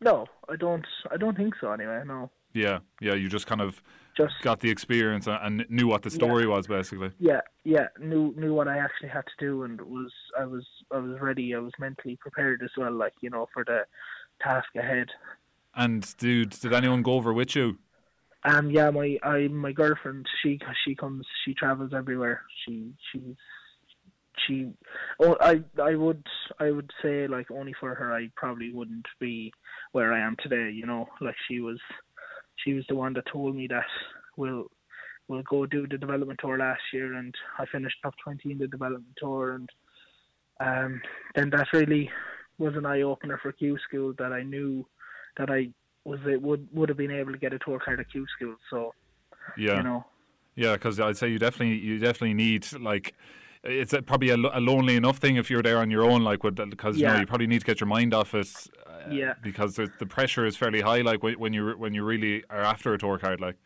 [0.00, 0.86] no, I don't.
[1.10, 1.70] I don't think so.
[1.72, 2.30] Anyway, no.
[2.54, 3.14] Yeah, yeah.
[3.14, 3.82] You just kind of
[4.16, 7.10] just got the experience and knew what the story yeah, was, basically.
[7.18, 7.88] Yeah, yeah.
[8.00, 11.54] Knew knew what I actually had to do, and was I was I was ready.
[11.54, 13.80] I was mentally prepared as well, like you know, for the
[14.40, 15.08] task ahead.
[15.74, 17.78] And dude, did anyone go over with you?
[18.44, 20.26] Um, yeah, my I my girlfriend.
[20.42, 21.26] She she comes.
[21.44, 22.42] She travels everywhere.
[22.64, 23.36] She she
[24.46, 24.70] she.
[25.20, 26.24] Oh, I I would
[26.58, 29.52] I would say like only for her, I probably wouldn't be
[29.92, 30.70] where I am today.
[30.70, 31.78] You know, like she was
[32.64, 33.86] she was the one that told me that
[34.36, 34.66] we'll
[35.26, 38.68] we'll go do the development tour last year, and I finished top twenty in the
[38.68, 39.68] development tour, and
[40.60, 41.00] um,
[41.34, 42.10] then that really
[42.58, 44.86] was an eye opener for Q School that I knew
[45.38, 45.70] that I
[46.04, 48.56] was it would would have been able to get a tour card at Q School.
[48.70, 48.92] So
[49.56, 50.04] yeah, you know,
[50.56, 53.14] yeah, because I'd say you definitely you definitely need like
[53.64, 56.40] it's a, probably a, a, lonely enough thing if you're there on your own, like
[56.42, 57.08] because yeah.
[57.08, 58.48] you know you probably need to get your mind off it.
[58.86, 59.34] Uh, yeah.
[59.42, 62.92] Because the, the pressure is fairly high, like when you when you really are after
[62.94, 63.56] a tour card, like.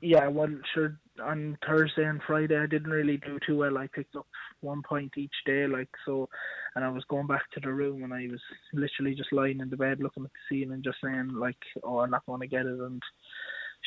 [0.00, 0.98] Yeah, well, sure.
[1.22, 3.76] On Thursday and Friday, I didn't really do too well.
[3.78, 4.26] I picked up
[4.60, 6.28] one point each day, like so,
[6.74, 8.40] and I was going back to the room and I was
[8.72, 11.98] literally just lying in the bed looking at the scene and just saying like, "Oh,
[12.00, 13.02] I'm not going to get it." And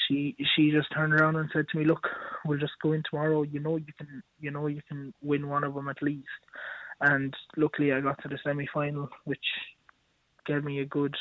[0.08, 2.08] she she just turned around and said to me, "Look,
[2.46, 3.44] we'll just go in tomorrow.
[3.44, 6.28] You know you can you know you can win one of them at least."
[7.02, 9.46] And luckily, I got to the semi final, which
[10.46, 11.16] gave me a good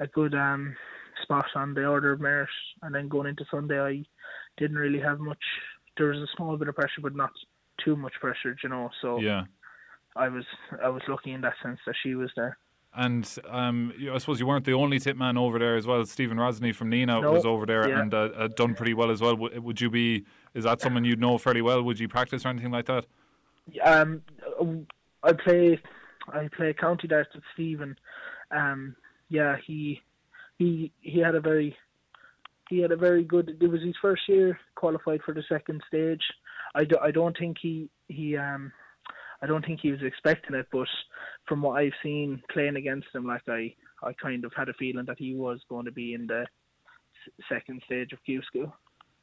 [0.00, 0.76] a good um
[1.22, 2.48] spot on the order of merit.
[2.82, 4.04] And then going into Sunday, I
[4.56, 5.42] didn't really have much.
[5.96, 7.30] There was a small bit of pressure, but not
[7.84, 8.90] too much pressure, you know.
[9.00, 9.44] So yeah,
[10.16, 10.44] I was
[10.82, 12.58] I was lucky in that sense that she was there.
[12.94, 16.04] And um, I suppose you weren't the only tip man over there as well.
[16.06, 18.00] Stephen Rosny from no, was over there yeah.
[18.00, 19.36] and uh, done pretty well as well.
[19.36, 20.24] Would you be?
[20.54, 21.82] Is that someone you'd know fairly well?
[21.82, 23.06] Would you practice or anything like that?
[23.84, 24.22] Um,
[25.22, 25.78] I play
[26.32, 27.96] I play county darts with Stephen.
[28.50, 28.96] Um,
[29.28, 30.00] yeah, he
[30.58, 31.76] he he had a very
[32.68, 33.56] he had a very good.
[33.60, 36.22] It was his first year qualified for the second stage.
[36.74, 38.72] I, do, I don't think he he um
[39.40, 40.88] I don't think he was expecting it, but
[41.46, 45.06] from what I've seen playing against him, like I I kind of had a feeling
[45.06, 46.46] that he was going to be in the
[47.48, 48.74] second stage of Q school.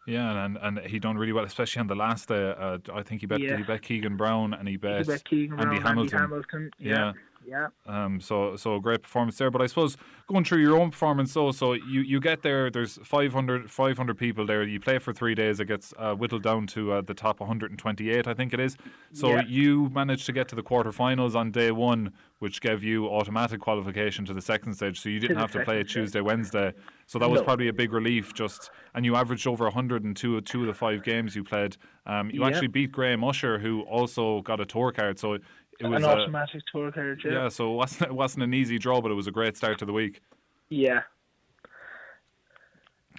[0.07, 2.51] Yeah, and and he done really well, especially on the last day.
[2.51, 3.57] Uh, I think he bet yeah.
[3.57, 6.19] he bet Keegan Brown and he bet, he bet Keegan Andy Brown, Hamilton.
[6.19, 6.71] Andy Hamilton.
[6.77, 6.91] Yeah.
[6.91, 7.11] yeah.
[7.47, 7.67] Yeah.
[7.85, 8.19] Um.
[8.19, 9.51] So so great performance there.
[9.51, 12.69] But I suppose going through your own performance, so so you, you get there.
[12.71, 14.63] There's 500, 500 people there.
[14.63, 15.59] You play for three days.
[15.59, 18.75] It gets uh, whittled down to uh, the top 128, I think it is.
[19.13, 19.43] So yeah.
[19.47, 24.25] you managed to get to the quarterfinals on day one, which gave you automatic qualification
[24.25, 24.99] to the second stage.
[24.99, 25.93] So you didn't to have to play stage.
[25.93, 26.73] Tuesday, Wednesday.
[27.05, 27.45] So that was No.
[27.45, 28.33] probably a big relief.
[28.33, 31.77] Just and you averaged over 102 two of the five games you played.
[32.07, 32.47] Um, you Yeah.
[32.47, 35.19] actually beat Graham Usher, who also got a tour card.
[35.19, 35.37] So
[35.79, 37.21] it was An a, automatic tour card.
[37.25, 37.31] Yeah.
[37.31, 39.79] yeah, so it wasn't it wasn't an easy draw, but it was a great start
[39.79, 40.21] to the week.
[40.69, 41.01] Yeah.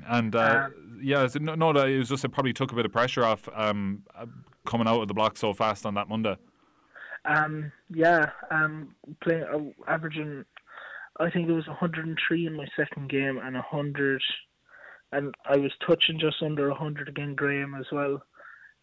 [0.07, 0.69] And uh,
[1.01, 3.49] yeah, so no, no, it was just it probably took a bit of pressure off
[3.55, 4.27] um, uh,
[4.67, 6.37] coming out of the block so fast on that Monday.
[7.25, 10.45] Um, yeah, um, playing, uh, averaging,
[11.19, 14.23] I think it was 103 in my second game and 100,
[15.13, 18.23] and I was touching just under 100 again, Graham as well.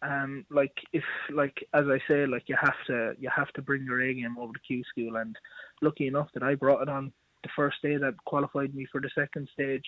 [0.04, 3.84] Um, like if, like as I say, like you have to, you have to bring
[3.84, 5.34] your A game over to Q school, and
[5.80, 7.12] lucky enough that I brought it on
[7.42, 9.86] the first day that qualified me for the second stage,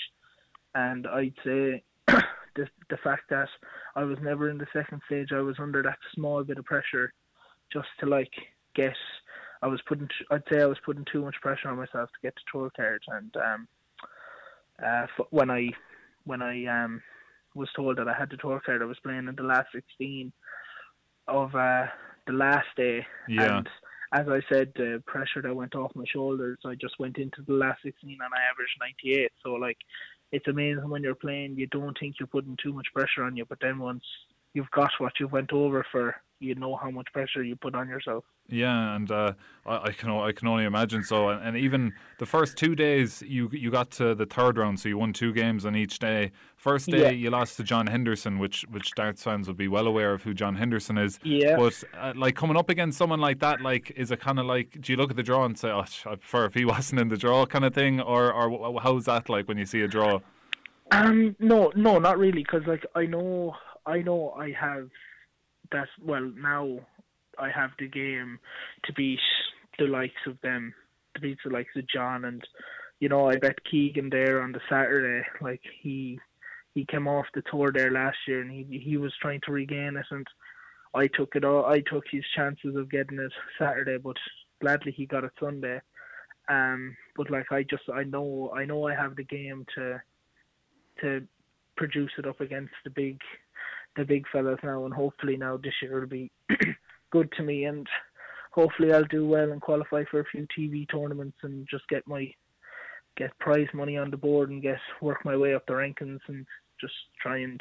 [0.74, 3.48] and I'd say the the fact that
[3.94, 7.12] I was never in the second stage, I was under that small bit of pressure
[7.72, 8.32] just to like
[8.74, 8.96] get.
[9.62, 10.08] I was putting.
[10.30, 13.04] I'd say I was putting too much pressure on myself to get to tour cards,
[13.08, 13.68] and um,
[14.82, 15.70] uh, when I
[16.24, 17.02] when I um
[17.56, 20.32] was told that I had the tour card, I was playing in the last sixteen
[21.26, 21.86] of uh
[22.26, 23.58] the last day, Yeah.
[23.58, 23.68] and
[24.12, 27.54] as I said, the pressure that went off my shoulders, I just went into the
[27.64, 29.32] last sixteen and I averaged ninety eight.
[29.42, 29.78] So like,
[30.32, 33.44] it's amazing when you're playing, you don't think you're putting too much pressure on you,
[33.48, 34.04] but then once
[34.56, 36.04] you've got what you went over for,
[36.40, 38.22] you know how much pressure you put on yourself.
[38.48, 39.32] Yeah, and uh,
[39.72, 41.30] I, I can I can only imagine so.
[41.30, 44.88] And, and even the first two days, you you got to the third round, so
[44.88, 46.30] you won two games on each day.
[46.56, 47.10] First day, Yeah.
[47.22, 50.32] you lost to John Henderson, which which darts fans would be well aware of who
[50.42, 51.18] John Henderson is.
[51.24, 51.56] Yeah.
[51.56, 54.68] But uh, like coming up against someone like that, like is it kind of like
[54.80, 57.00] do you look at the draw and say, oh, sh- I prefer if he wasn't
[57.00, 59.88] in the draw, kind of thing, or or how's that like when you see a
[59.88, 60.20] draw?
[60.92, 64.88] Um, no, no, not really, because like I know, I know I have
[65.72, 65.88] that.
[66.04, 66.80] Well, now
[67.38, 68.38] I have the game
[68.84, 69.20] to beat
[69.78, 70.74] the likes of them,
[71.14, 72.42] to beat the likes of John, and
[73.00, 75.26] you know I bet Keegan there on the Saturday.
[75.40, 76.18] Like he,
[76.74, 79.96] he came off the tour there last year, and he he was trying to regain
[79.96, 80.26] it, and
[80.94, 81.66] I took it all.
[81.66, 84.16] I took his chances of getting it Saturday, but
[84.60, 85.80] gladly he got it Sunday.
[86.48, 90.00] Um, but like I just I know I know I have the game to
[91.02, 91.26] to
[91.76, 93.20] produce it up against the big
[93.96, 96.30] the big fellas now and hopefully now this year will be
[97.12, 97.86] good to me and
[98.52, 102.30] hopefully I'll do well and qualify for a few TV tournaments and just get my
[103.16, 106.46] get prize money on the board and get work my way up the rankings and
[106.80, 107.60] just try and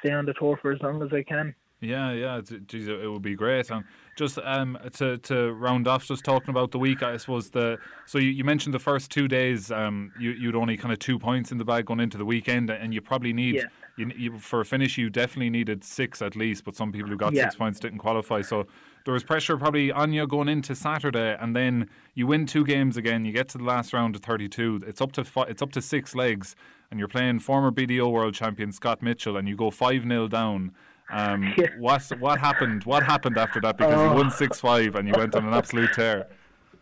[0.00, 1.54] stay on the tour for as long as I can.
[1.84, 3.70] Yeah, yeah, geez, it would be great.
[3.70, 3.84] And
[4.16, 8.18] just um, to to round off, just talking about the week, I suppose the so
[8.18, 11.52] you, you mentioned the first two days, um, you you'd only kind of two points
[11.52, 13.62] in the bag going into the weekend, and you probably need Yeah.
[13.96, 16.64] you, you for a finish, you definitely needed six at least.
[16.64, 17.44] But some people who got Yeah.
[17.44, 18.66] six points didn't qualify, so
[19.04, 22.96] there was pressure probably on you going into Saturday, and then you win two games
[22.96, 23.24] again.
[23.24, 24.82] You get to the last round of thirty-two.
[24.86, 26.54] It's up to fi- it's up to six legs,
[26.90, 30.72] and you're playing former BDO world champion Scott Mitchell, and you go five 0 down.
[31.10, 31.66] Um, Yeah.
[31.78, 32.84] what what happened?
[32.84, 33.76] What happened after that?
[33.76, 34.14] Because you Oh.
[34.14, 36.26] won six five and you went on an absolute tear.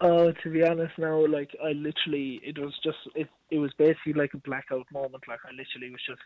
[0.01, 4.15] Oh, to be honest now, like I literally, it was just, it, it was basically
[4.15, 5.23] like a blackout moment.
[5.29, 6.21] Like I literally was just,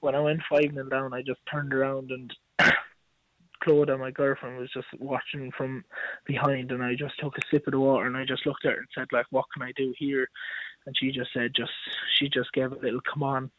[0.00, 2.34] when I went five nil down, I just turned around and
[3.62, 5.84] Claude and my girlfriend, was just watching from
[6.24, 8.72] behind, and I just took a sip of the water, and I just looked at
[8.72, 10.26] her and said, like, what can I do here?
[10.86, 11.72] And she just said, just,
[12.16, 13.50] she just gave a little come on,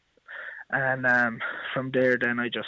[0.71, 1.39] and um,
[1.75, 2.67] from there, then I just,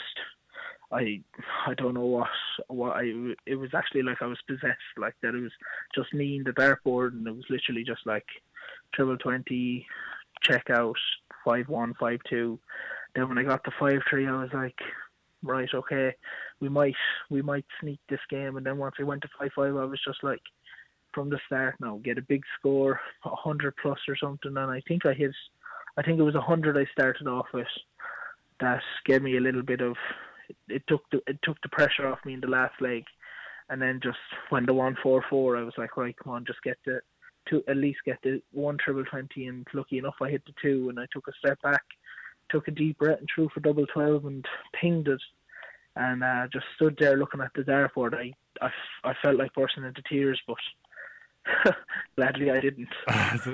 [0.91, 1.21] I
[1.65, 2.27] I don't know what
[2.67, 3.03] what I
[3.45, 5.51] it was actually like I was possessed like that it was
[5.95, 8.25] just me and the dartboard and it was literally just like
[8.93, 9.85] triple twenty
[10.43, 10.97] check out
[11.45, 12.59] five one five two.
[13.15, 14.77] Then when I got to five three I was like
[15.43, 16.13] right okay
[16.59, 16.95] we might
[17.29, 18.57] we might sneak this game.
[18.57, 20.41] And then once I went to five five I was just like
[21.13, 24.57] from the start now get a big score a hundred plus or something.
[24.57, 25.31] And I think I hit
[25.97, 27.67] I think it was a hundred I started off with.
[28.59, 29.95] That gave me a little bit of
[30.67, 33.03] it took the it took the pressure off me in the last leg,
[33.69, 34.17] and then just
[34.49, 37.01] when the one four four, I was like, right, come on, just get the
[37.49, 40.89] to at least get the one triple twenty, and lucky enough, I hit the two,
[40.89, 41.83] and I took a step back,
[42.49, 44.45] took a deep breath, and threw for double twelve, and
[44.79, 45.21] pinged it,
[45.95, 48.13] and uh, just stood there looking at the dartboard.
[48.13, 48.33] I,
[48.65, 48.69] I,
[49.03, 50.57] I felt like bursting into tears, but
[52.17, 52.89] Gladly, I didn't.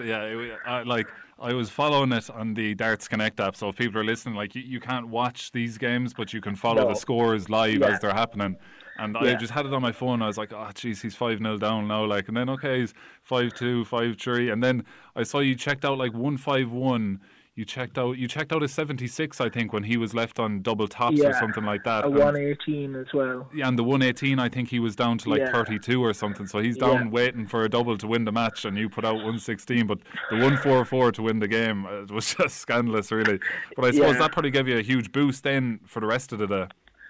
[0.06, 1.08] yeah, it, I, uh, like
[1.40, 3.56] I was following it on the Darts Connect app.
[3.56, 6.56] So if people are listening, like you, you can't watch these games, but you can
[6.56, 6.90] follow no.
[6.90, 7.88] the scores live yeah.
[7.88, 8.58] as they're happening.
[8.98, 9.32] And yeah.
[9.32, 10.22] I just had it on my phone.
[10.24, 12.04] I was like, oh, jeez, he's 5 0 down now.
[12.06, 14.50] Like, and then, okay, he's 5 2, 5 3.
[14.50, 14.84] And then
[15.16, 17.22] I saw you checked out like 1 5 1
[17.58, 20.62] you checked out you checked out a 76 I think when he was left on
[20.62, 23.49] double tops yeah, or something like that a 118 as well.
[23.53, 25.51] Yeah and the 118 I think he was down to like yeah.
[25.51, 27.10] 32 or something so he's down yeah.
[27.10, 29.97] waiting for a double to win the match and you put out 116 but
[30.30, 33.39] the 144 to win the game uh, it was just scandalous really.
[33.76, 36.39] But I suppose that probably gave you a huge boost then for the rest of
[36.39, 36.68] the day.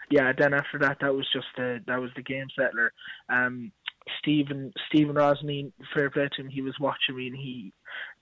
[0.09, 2.93] Yeah then after that that was just the that was the game settler.
[3.27, 3.73] Um
[4.19, 7.73] Stephen Stephen Rosney, fair play to him, he was watching me and he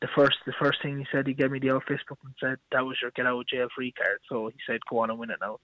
[0.02, 2.58] the first the first thing he said he gave me the old Facebook and said
[2.72, 4.20] that was your get out of jail free card.
[4.30, 5.60] So he said go on and win it now.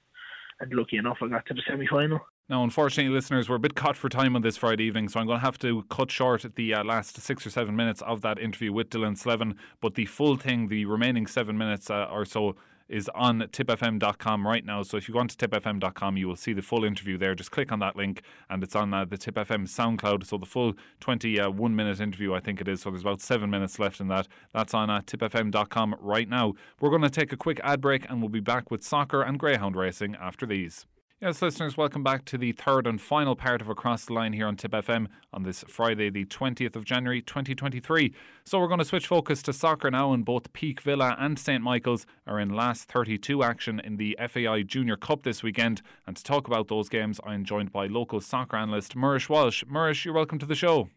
[0.59, 2.19] And lucky enough I got to the semi final.
[2.49, 5.25] Now, unfortunately, listeners, we're a bit caught for time on this Friday evening, so I'm
[5.25, 8.37] going to have to cut short the uh, last six or seven minutes of that
[8.39, 9.55] interview with Dylan Slevin.
[9.79, 12.57] But the full thing, the remaining seven minutes uh, or so,
[12.91, 14.83] is on tippfm.com right now.
[14.83, 17.33] So if you go on to tippfm.com, you will see the full interview there.
[17.33, 20.25] Just click on that link, and it's on uh, the Tipp FM SoundCloud.
[20.25, 22.81] So the full 21 minute interview, I think it is.
[22.81, 24.27] So there's about seven minutes left in that.
[24.53, 26.53] That's on uh, tippfm.com right now.
[26.79, 29.39] We're going to take a quick ad break, and we'll be back with soccer and
[29.39, 30.85] greyhound racing after these.
[31.23, 34.47] Yes, listeners, welcome back to the third and final part of Across the Line here
[34.47, 38.11] on Tipp FM on this Friday, the 20th of January 2023.
[38.43, 41.61] So we're going to switch focus to soccer now, and both Peake Villa and St
[41.61, 45.83] Michael's are in last 32 action in the FAI Junior Cup this weekend.
[46.07, 49.63] And to talk about those games, I'm joined by local soccer analyst Murish Walsh.
[49.69, 50.89] Murish, you're welcome to the show.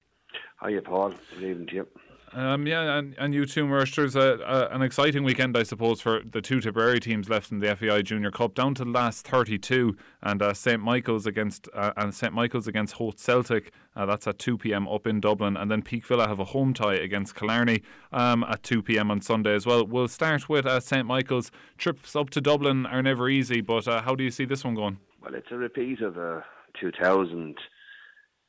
[0.64, 1.12] Hiya, Paul.
[1.34, 1.86] Good evening to you.
[2.34, 3.94] Um, yeah, and, and you too, Murish.
[3.94, 8.02] There's an exciting weekend, I suppose, for the two Tipperary teams left in the FAI
[8.02, 12.32] Junior Cup, down to the last 32, and uh, St Michael's against uh, and St
[12.32, 13.72] Michael's against Howth Celtic.
[13.94, 14.88] Uh, that's at 2 p.m.
[14.88, 17.82] up in Dublin, and then Peake Villa have a home tie against Killarney
[18.12, 19.12] um, at 2 p.m.
[19.12, 19.86] on Sunday as well.
[19.86, 21.52] We'll start with uh, St Michael's.
[21.78, 24.74] Trips up to Dublin are never easy, but uh, how do you see this one
[24.74, 24.98] going?
[25.22, 26.42] Well, it's a repeat of the
[26.80, 27.54] 2000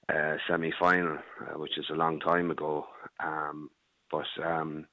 [0.10, 2.88] uh, semi final, uh, which is a long time ago.
[3.24, 3.70] Um,
[4.16, 4.86] but um,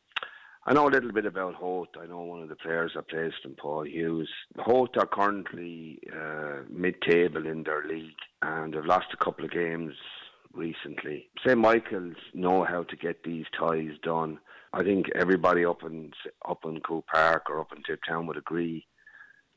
[0.65, 1.89] I know a little bit about Howth.
[2.01, 4.29] I know one of the players that plays them, Paul Hughes.
[4.57, 9.95] Howth are currently uh, mid-table in their league, and they've lost a couple of games
[10.53, 11.29] recently.
[11.45, 14.39] St Michael's know how to get these ties done.
[14.73, 16.13] I think everybody up in
[16.49, 18.87] up in Croke Park or up in Tiptown would agree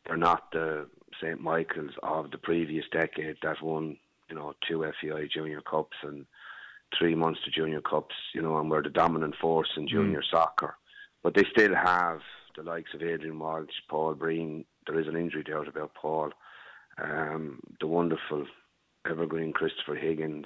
[0.05, 0.87] they're not the
[1.21, 3.97] St Michael's of the previous decade that won,
[4.29, 6.25] you know, two FAI Junior Cups and
[6.97, 10.31] three months to junior cups, you know, and we're the dominant force in junior mm.
[10.31, 10.75] soccer.
[11.23, 12.21] But they still have
[12.55, 14.65] the likes of Adrian Walsh, Paul Breen.
[14.87, 16.31] There is an injury doubt about Paul.
[17.01, 18.45] Um, the wonderful
[19.09, 20.45] evergreen Christopher Higgins,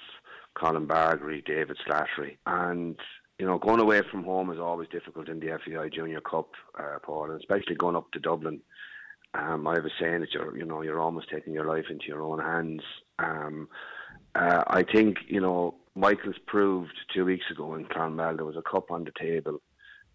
[0.56, 2.38] Colin Bargery, David Slattery.
[2.46, 3.00] And,
[3.38, 7.00] you know, going away from home is always difficult in the FAI Junior Cup, uh,
[7.04, 8.62] Paul, and especially going up to Dublin.
[9.34, 12.24] Um, I was saying that you're, you know, you're almost taking your life into your
[12.24, 12.82] own hands.
[13.20, 13.70] Um,
[14.34, 18.62] uh, I think, you know, Michael's proved two weeks ago in Clonmel there was a
[18.62, 19.60] cup on the table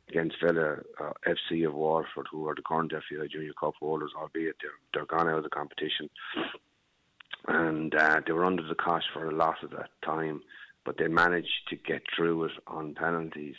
[0.09, 4.57] against Villa uh, FC of Waterford, who are the current FAI Junior Cup holders, albeit
[4.62, 6.09] they're they're gone out of the competition,
[7.49, 10.41] and uh, they were under the cosh for a lot of that time,
[10.87, 13.57] but they managed to get through it on penalties,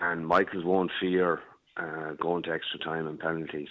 [0.00, 1.40] and Michael's won't fear
[1.76, 3.68] uh, going to extra time and penalties.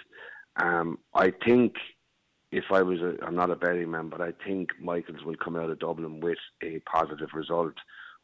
[0.57, 1.73] Um, I think
[2.51, 5.55] if I was a, I'm not a betting man, but I think Michaels will come
[5.55, 7.73] out of Dublin with a positive result.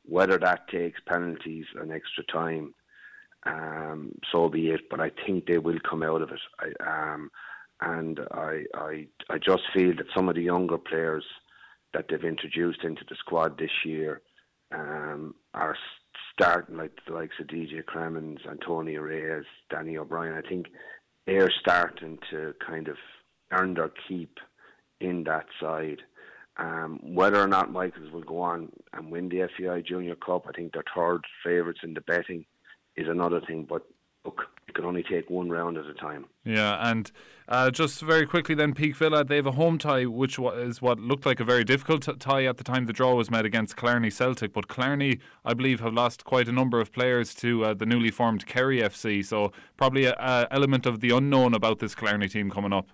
[0.04, 2.74] Whether that takes penalties and extra time,
[3.46, 4.82] um, so be it.
[4.90, 6.40] But I think they will come out of it.
[6.60, 7.30] I, um,
[7.82, 11.24] and I, I, I just feel that some of the younger players
[11.94, 14.22] that they've introduced into the squad this year
[14.74, 15.78] um, are
[16.34, 20.34] starting, like the likes of DJ Clemens, Antonio Reyes, Danny O'Brien.
[20.34, 20.68] I think
[21.26, 22.98] they're starting to kind of
[23.52, 24.38] earn their keep
[25.00, 26.02] in that side.
[26.58, 30.52] Um, whether or not Michaels will go on and win the FAI Junior Cup, I
[30.54, 32.46] think they're third favourites in the betting,
[32.96, 33.68] is another thing.
[33.70, 33.84] But
[34.26, 36.26] look, you can only take one round at a time.
[36.44, 37.12] Yeah, and
[37.48, 41.00] uh, just very quickly then, Peake Villa, they have a home tie, which is what
[41.00, 44.10] looked like a very difficult tie at the time the draw was made against Killarney
[44.10, 44.52] Celtic.
[44.52, 48.10] But Killarney, I believe, have lost quite a number of players to uh, the newly
[48.10, 52.74] formed Kerry FC, so probably an element of the unknown about this Killarney team coming
[52.74, 52.90] up.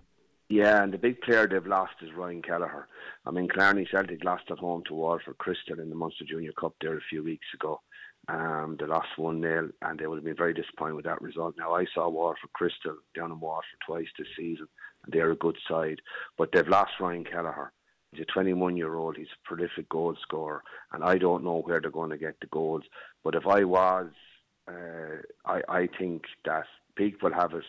[0.54, 2.88] Yeah, and the big player they've lost is Ryan Kelleher.
[3.26, 6.76] I mean, Killarney Celtic lost at home to Waterford Crystal in the Munster Junior Cup
[6.80, 7.82] there a few weeks ago.
[8.28, 11.56] Um, they lost 1 0, and they would have been very disappointed with that result.
[11.58, 14.68] Now, I saw Waterford Crystal down in Waterford twice this season,
[15.04, 16.02] and they're a good side,
[16.38, 17.72] but they've lost Ryan Kelleher.
[18.12, 21.82] He's a 21 year old, he's a prolific goal scorer, and I don't know where
[21.82, 22.84] they're going to get the goals.
[23.24, 24.12] But if I was,
[24.68, 27.66] uh, I, I think that Peake will have it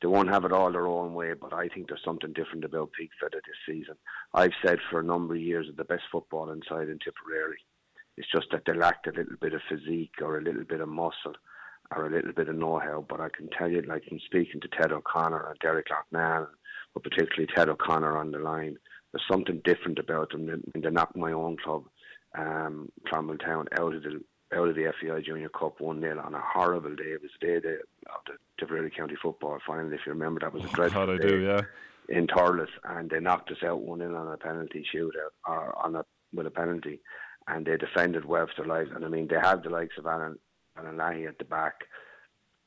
[0.00, 2.92] they won't have it all their own way, but I think there's something different about
[2.92, 3.94] Peakford this season.
[4.34, 7.58] I've said for a number of years that the best football inside in Tipperary.
[8.16, 10.88] It's just that they lacked a little bit of physique or a little bit of
[10.88, 11.34] muscle
[11.94, 13.04] or a little bit of know-how.
[13.08, 16.46] But I can tell you, like from speaking to Ted O'Connor and Derek Loughnane,
[16.94, 18.78] but particularly Ted O'Connor on the line,
[19.12, 20.62] there's something different about them.
[20.74, 21.84] They knocked my own club,
[22.36, 24.22] um, Clonmel Town, out of the
[24.56, 27.12] out of the FAI Junior Cup 1 0 on a horrible day.
[27.12, 30.40] It was the day of the Tipperary County Football final, if you remember.
[30.40, 31.60] That was a oh, dreadful I day do, yeah.
[32.08, 35.96] in Thurles, and they knocked us out 1 0 on a penalty shootout, or on
[35.96, 36.04] a,
[36.34, 37.00] with a penalty,
[37.48, 38.90] and they defended well for their lives.
[38.94, 40.38] And I mean, they had the likes of Alan,
[40.78, 41.74] Alan Lahi at the back.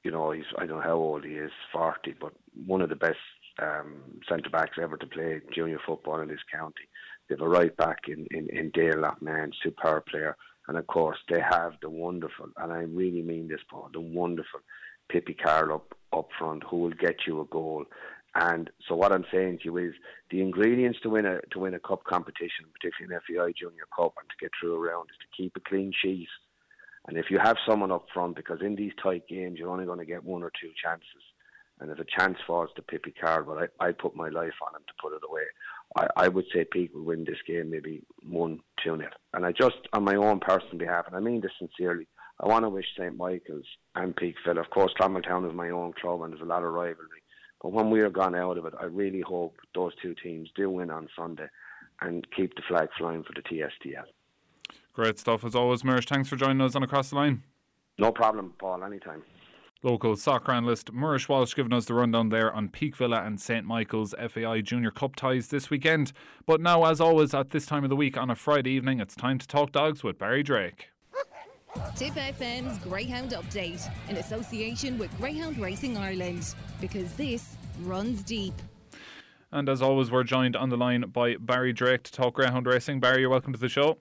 [0.03, 2.33] You know, he's I don't know how old he is, 40, but
[2.65, 3.17] one of the best
[3.61, 6.87] um, centre backs ever to play junior football in this county.
[7.27, 10.35] They have a right back in, in, in Dale Loughnane, superb player.
[10.70, 14.59] And of course, they have the wonderful, and I really mean this, Paul, the wonderful
[15.11, 17.86] Pippi Carroll up, up front who will get you a goal.
[18.36, 19.95] And so what I'm saying to you is
[20.30, 24.13] the ingredients to win a to win a cup competition, particularly an FAI Junior Cup,
[24.20, 26.28] and to get through a round is to keep a clean sheet.
[27.07, 29.97] And if you have someone up front, because in these tight games you're only going
[29.97, 31.24] to get one or two chances,
[31.80, 34.76] and if a chance falls to Pippi Carroll, well, I I put my life on
[34.76, 35.47] him to put it away.
[35.95, 39.07] I, I would say Peake will win this game maybe 1 2 nil.
[39.33, 42.07] And I just, on my own personal behalf, and I mean this sincerely,
[42.39, 43.65] I want to wish St Michael's
[43.95, 46.63] and Peake Villa, of course, Clonmel Town is my own club and there's a lot
[46.63, 47.23] of rivalry.
[47.61, 50.69] But when we are gone out of it, I really hope those two teams do
[50.69, 51.47] win on Sunday
[52.01, 54.05] and keep the flag flying for the TSTL.
[54.93, 56.07] Great stuff as always, Mersh.
[56.07, 57.43] Thanks for joining us on Across the Line.
[57.97, 59.23] No problem, Paul, anytime.
[59.82, 63.65] Local soccer analyst Murish Walsh giving us the rundown there on Peake Villa and St
[63.65, 66.11] Michael's FAI Junior Cup ties this weekend.
[66.45, 69.15] But now, as always, at this time of the week on a Friday evening, it's
[69.15, 70.89] time to talk dogs with Barry Drake.
[71.95, 78.55] Tipp FM's Greyhound Update in association with Greyhound Racing Ireland because this runs deep.
[79.49, 82.99] And as always, we're joined on the line by Barry Drake to talk Greyhound Racing.
[82.99, 83.97] Barry, you're welcome to the show.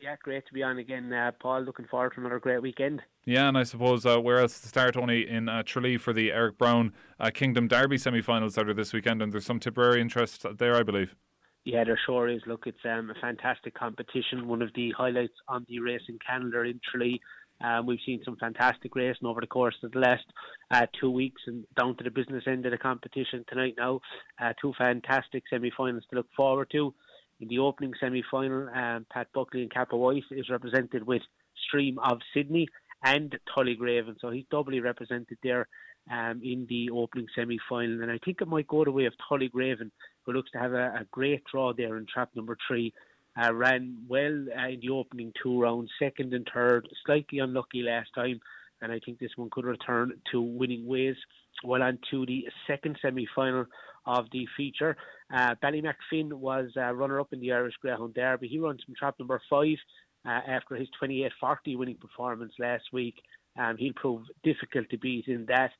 [0.00, 1.62] Yeah, great to be on again, uh, Paul.
[1.62, 3.02] Looking forward to another great weekend.
[3.24, 6.30] Yeah, and I suppose uh, where else to start only in uh, Tralee for the
[6.32, 10.46] Eric Brown uh, Kingdom Derby semi-finals that are this weekend, and there's some Tipperary interest
[10.58, 11.16] there, I believe.
[11.64, 12.42] Yeah, there sure is.
[12.46, 14.46] Look, it's um, a fantastic competition.
[14.46, 17.20] One of the highlights on the racing calendar in Tralee.
[17.60, 20.24] Um, we've seen some fantastic racing over the course of the last
[20.70, 24.00] uh, two weeks and down to the business end of the competition tonight now.
[24.40, 26.94] Uh, two fantastic semi-finals to look forward to.
[27.40, 31.22] In the opening semi-final, um, Pat Buckley and Cappawhite is represented with
[31.68, 32.68] Stream of Sydney
[33.04, 35.68] and Tullygraven, so he's doubly represented there
[36.10, 38.02] um, in the opening semi-final.
[38.02, 39.90] And I think it might go the way of Tullygraven,
[40.24, 42.92] who looks to have a, a great draw there in trap number three.
[43.40, 48.08] Uh, ran well uh, in the opening two rounds, second and third, slightly unlucky last
[48.16, 48.40] time,
[48.82, 51.14] and I think this one could return to winning ways.
[51.62, 53.66] Well on to the second semi-final
[54.08, 54.96] of the feature.
[55.32, 58.48] Uh, Ballymacfin was uh, runner-up in the Irish Greyhound Derby.
[58.48, 59.76] He runs from trap number five
[60.26, 63.16] uh, after his 28-40 winning performance last week.
[63.58, 65.70] Um, he'll prove difficult to beat in that.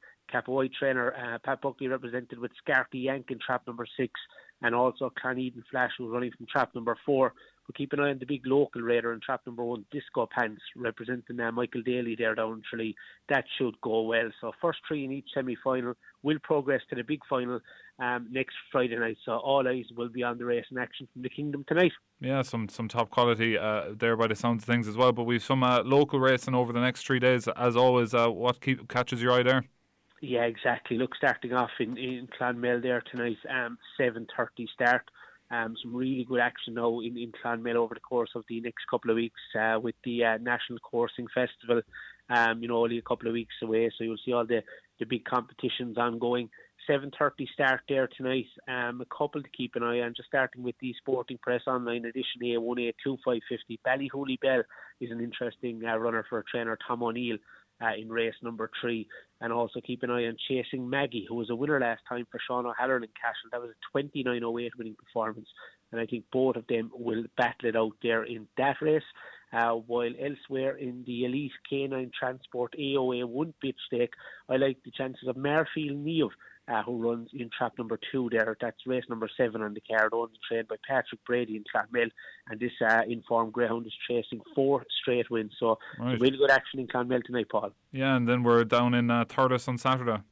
[0.44, 4.12] White trainer uh, Pat Buckley represented with Scarty Yank in trap number six,
[4.60, 7.32] and also Cloneden Flash who's running from trap number four.
[7.68, 10.62] But keep an eye on the big local raider in trap number one, Disco Pants,
[10.74, 12.96] representing uh, Michael Daly there down Tralee.
[13.28, 14.30] That should go well.
[14.40, 15.92] So first three in each semi-final
[16.22, 17.60] will progress to the big final
[17.98, 19.18] um, next Friday night.
[19.26, 21.92] So all eyes will be on the race in action from the Kingdom tonight.
[22.20, 25.12] Yeah, some some top quality uh, there by the sounds of things as well.
[25.12, 27.48] But we've some uh, local racing over the next three days.
[27.48, 29.64] As always, uh, what keep, catches your eye there?
[30.22, 30.96] Yeah, exactly.
[30.96, 35.02] Look, starting off in in Clonmel there tonight, um, seven thirty start.
[35.50, 38.84] Um, some really good action now in, in Clonmel over the course of the next
[38.90, 41.82] couple of weeks uh, with the uh, National Coursing Festival.
[42.30, 44.62] Um, you know, only a couple of weeks away, so you'll see all the,
[44.98, 46.50] the big competitions ongoing.
[46.88, 48.46] 7.30 start there tonight.
[48.66, 52.04] Um, a couple to keep an eye on, just starting with the Sporting Press Online
[52.04, 53.80] edition A1A 2550.
[53.86, 54.62] Ballyhooly Bell
[55.00, 57.38] is an interesting uh, runner for trainer, Tom O'Neill
[57.82, 59.08] uh, in race number three.
[59.40, 62.40] And also keep an eye on Chasing Maggie, who was a winner last time for
[62.44, 63.50] Sean O'Halloran in Cashel.
[63.52, 65.48] That was a 29.08 winning performance.
[65.92, 69.02] And I think both of them will battle it out there in that race.
[69.50, 74.12] Uh, while elsewhere in the Elite Canine Transport AOA 1 pitch stake,
[74.48, 76.28] I like the chances of Marfield Neve
[76.70, 78.56] uh, who runs in trap number two there.
[78.60, 82.10] That's race number seven on the card, owned and trained by Patrick Brady in Clonmel.
[82.48, 85.52] And this uh, informed greyhound is chasing four straight wins.
[85.58, 86.20] So right.
[86.20, 87.70] really good action in Clonmel tonight, Paul.
[87.92, 90.22] Yeah, and then we're down in uh, Thurles on Saturday.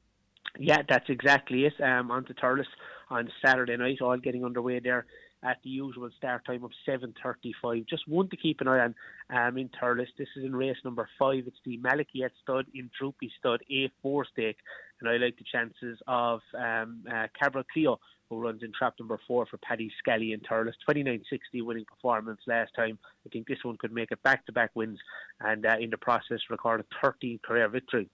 [0.59, 1.81] Yeah, that's exactly it.
[1.83, 2.67] Um, on to Thurles
[3.11, 5.07] on Saturday night, all getting underway there
[5.43, 7.89] at the usual start time of 7.35.
[7.89, 8.95] Just one to keep an eye on
[9.31, 10.07] um, in Thurles.
[10.19, 11.45] This is in race number five.
[11.47, 14.59] It's the Malachite stud in Droopy stud A4 stake.
[15.01, 19.21] And I like the chances of um, uh, Cabra Cleo, who runs in trap number
[19.27, 20.73] four for Paddy Scally in Thurles.
[20.89, 22.99] 29.60 winning performance last time.
[23.27, 24.99] I think this one could make it back to back wins
[25.41, 28.09] and uh, in the process record a 13 career victory.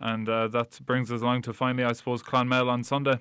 [0.00, 3.18] And uh, that brings us along to finally, I suppose, Clonmel on Sunday.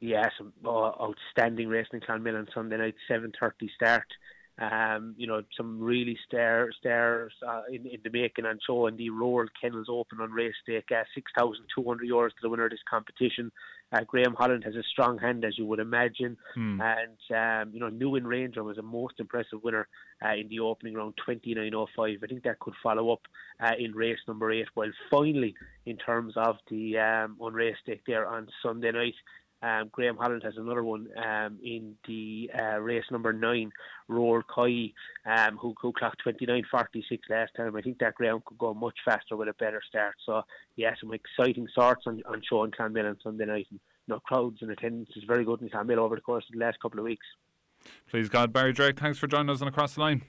[0.00, 4.06] Yeah, some uh, outstanding racing in Clonmel on Sunday night, 7.30 start.
[4.58, 8.96] Um, you know, some really stairs, stairs uh, in, in the making and so showing
[8.96, 10.82] the Royal Kennels Open on race day.
[10.90, 13.50] Uh, 6,200 euros to the winner of this competition.
[13.90, 16.36] Uh, Graham Holland has a strong hand, as you would imagine.
[16.54, 16.78] Hmm.
[16.80, 19.88] And, um, you know, New In Ranger was a most impressive winner
[20.22, 22.22] uh, in the opening round, 29.05.
[22.22, 23.22] I think that could follow up
[23.60, 24.68] uh, in race number eight.
[24.76, 25.54] Well, finally,
[25.86, 29.14] in terms of the um, on race day there on Sunday night,
[29.62, 33.70] um, Graham Holland has another one um, in the uh, race number nine,
[34.08, 34.92] Roar Koi,
[35.26, 37.76] um, who, who clocked 29.46 last time.
[37.76, 40.14] I think that ground could go much faster with a better start.
[40.24, 40.42] So,
[40.76, 43.66] yeah, some exciting starts on, on show in Clonmel on Sunday night.
[43.70, 46.58] And, you know, crowds and attendance is very good in Clonmel over the course of
[46.58, 47.26] the last couple of weeks.
[48.10, 50.22] Please God, Barry Drake, thanks for joining us on Across the Line.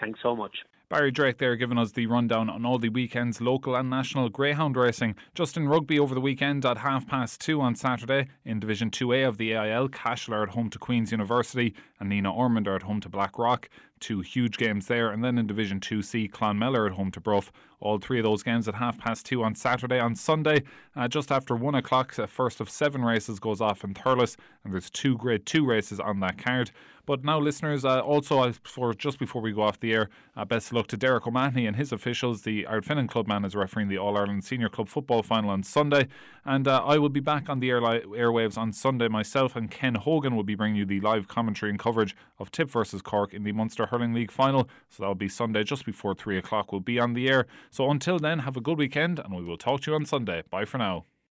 [0.00, 0.56] Thanks so much.
[0.94, 4.76] Barry Drake there giving us the rundown on all the weekend's local and national greyhound
[4.76, 5.16] racing.
[5.34, 9.26] Just in rugby over the weekend at half past two on Saturday in Division 2A
[9.26, 12.82] of the AIL, Cashel are at home to Queen's University and Nenagh Ormond are at
[12.82, 13.68] home to Blackrock
[14.00, 15.10] two huge games there.
[15.10, 17.50] And then in Division 2C, Clonmel at home to Bruff.
[17.80, 20.00] All three of those games at half past two on Saturday.
[20.00, 20.62] On Sunday,
[20.96, 24.72] uh, just after one o'clock, the first of seven races goes off in Thurles, and
[24.72, 26.70] there's two grade two races on that card.
[27.06, 30.68] But now, listeners, uh, also for just before we go off the air, uh, best
[30.68, 32.42] of luck to Derek O'Mahony and his officials.
[32.42, 36.08] The Ardfinnan Clubman is refereeing the All Ireland Senior Club football final on Sunday,
[36.46, 39.54] and uh, I will be back on the airwaves on Sunday myself.
[39.54, 43.02] And Ken Hogan will be bringing you the live commentary and coverage of Tipp versus
[43.02, 44.68] Cork in the Munster Hurling League final.
[44.88, 46.72] So that'll be Sunday just before 3 o'clock.
[46.72, 47.46] We'll be on the air.
[47.70, 50.42] So until then, have a good weekend and we will talk to you on Sunday.
[50.50, 51.04] Bye for now.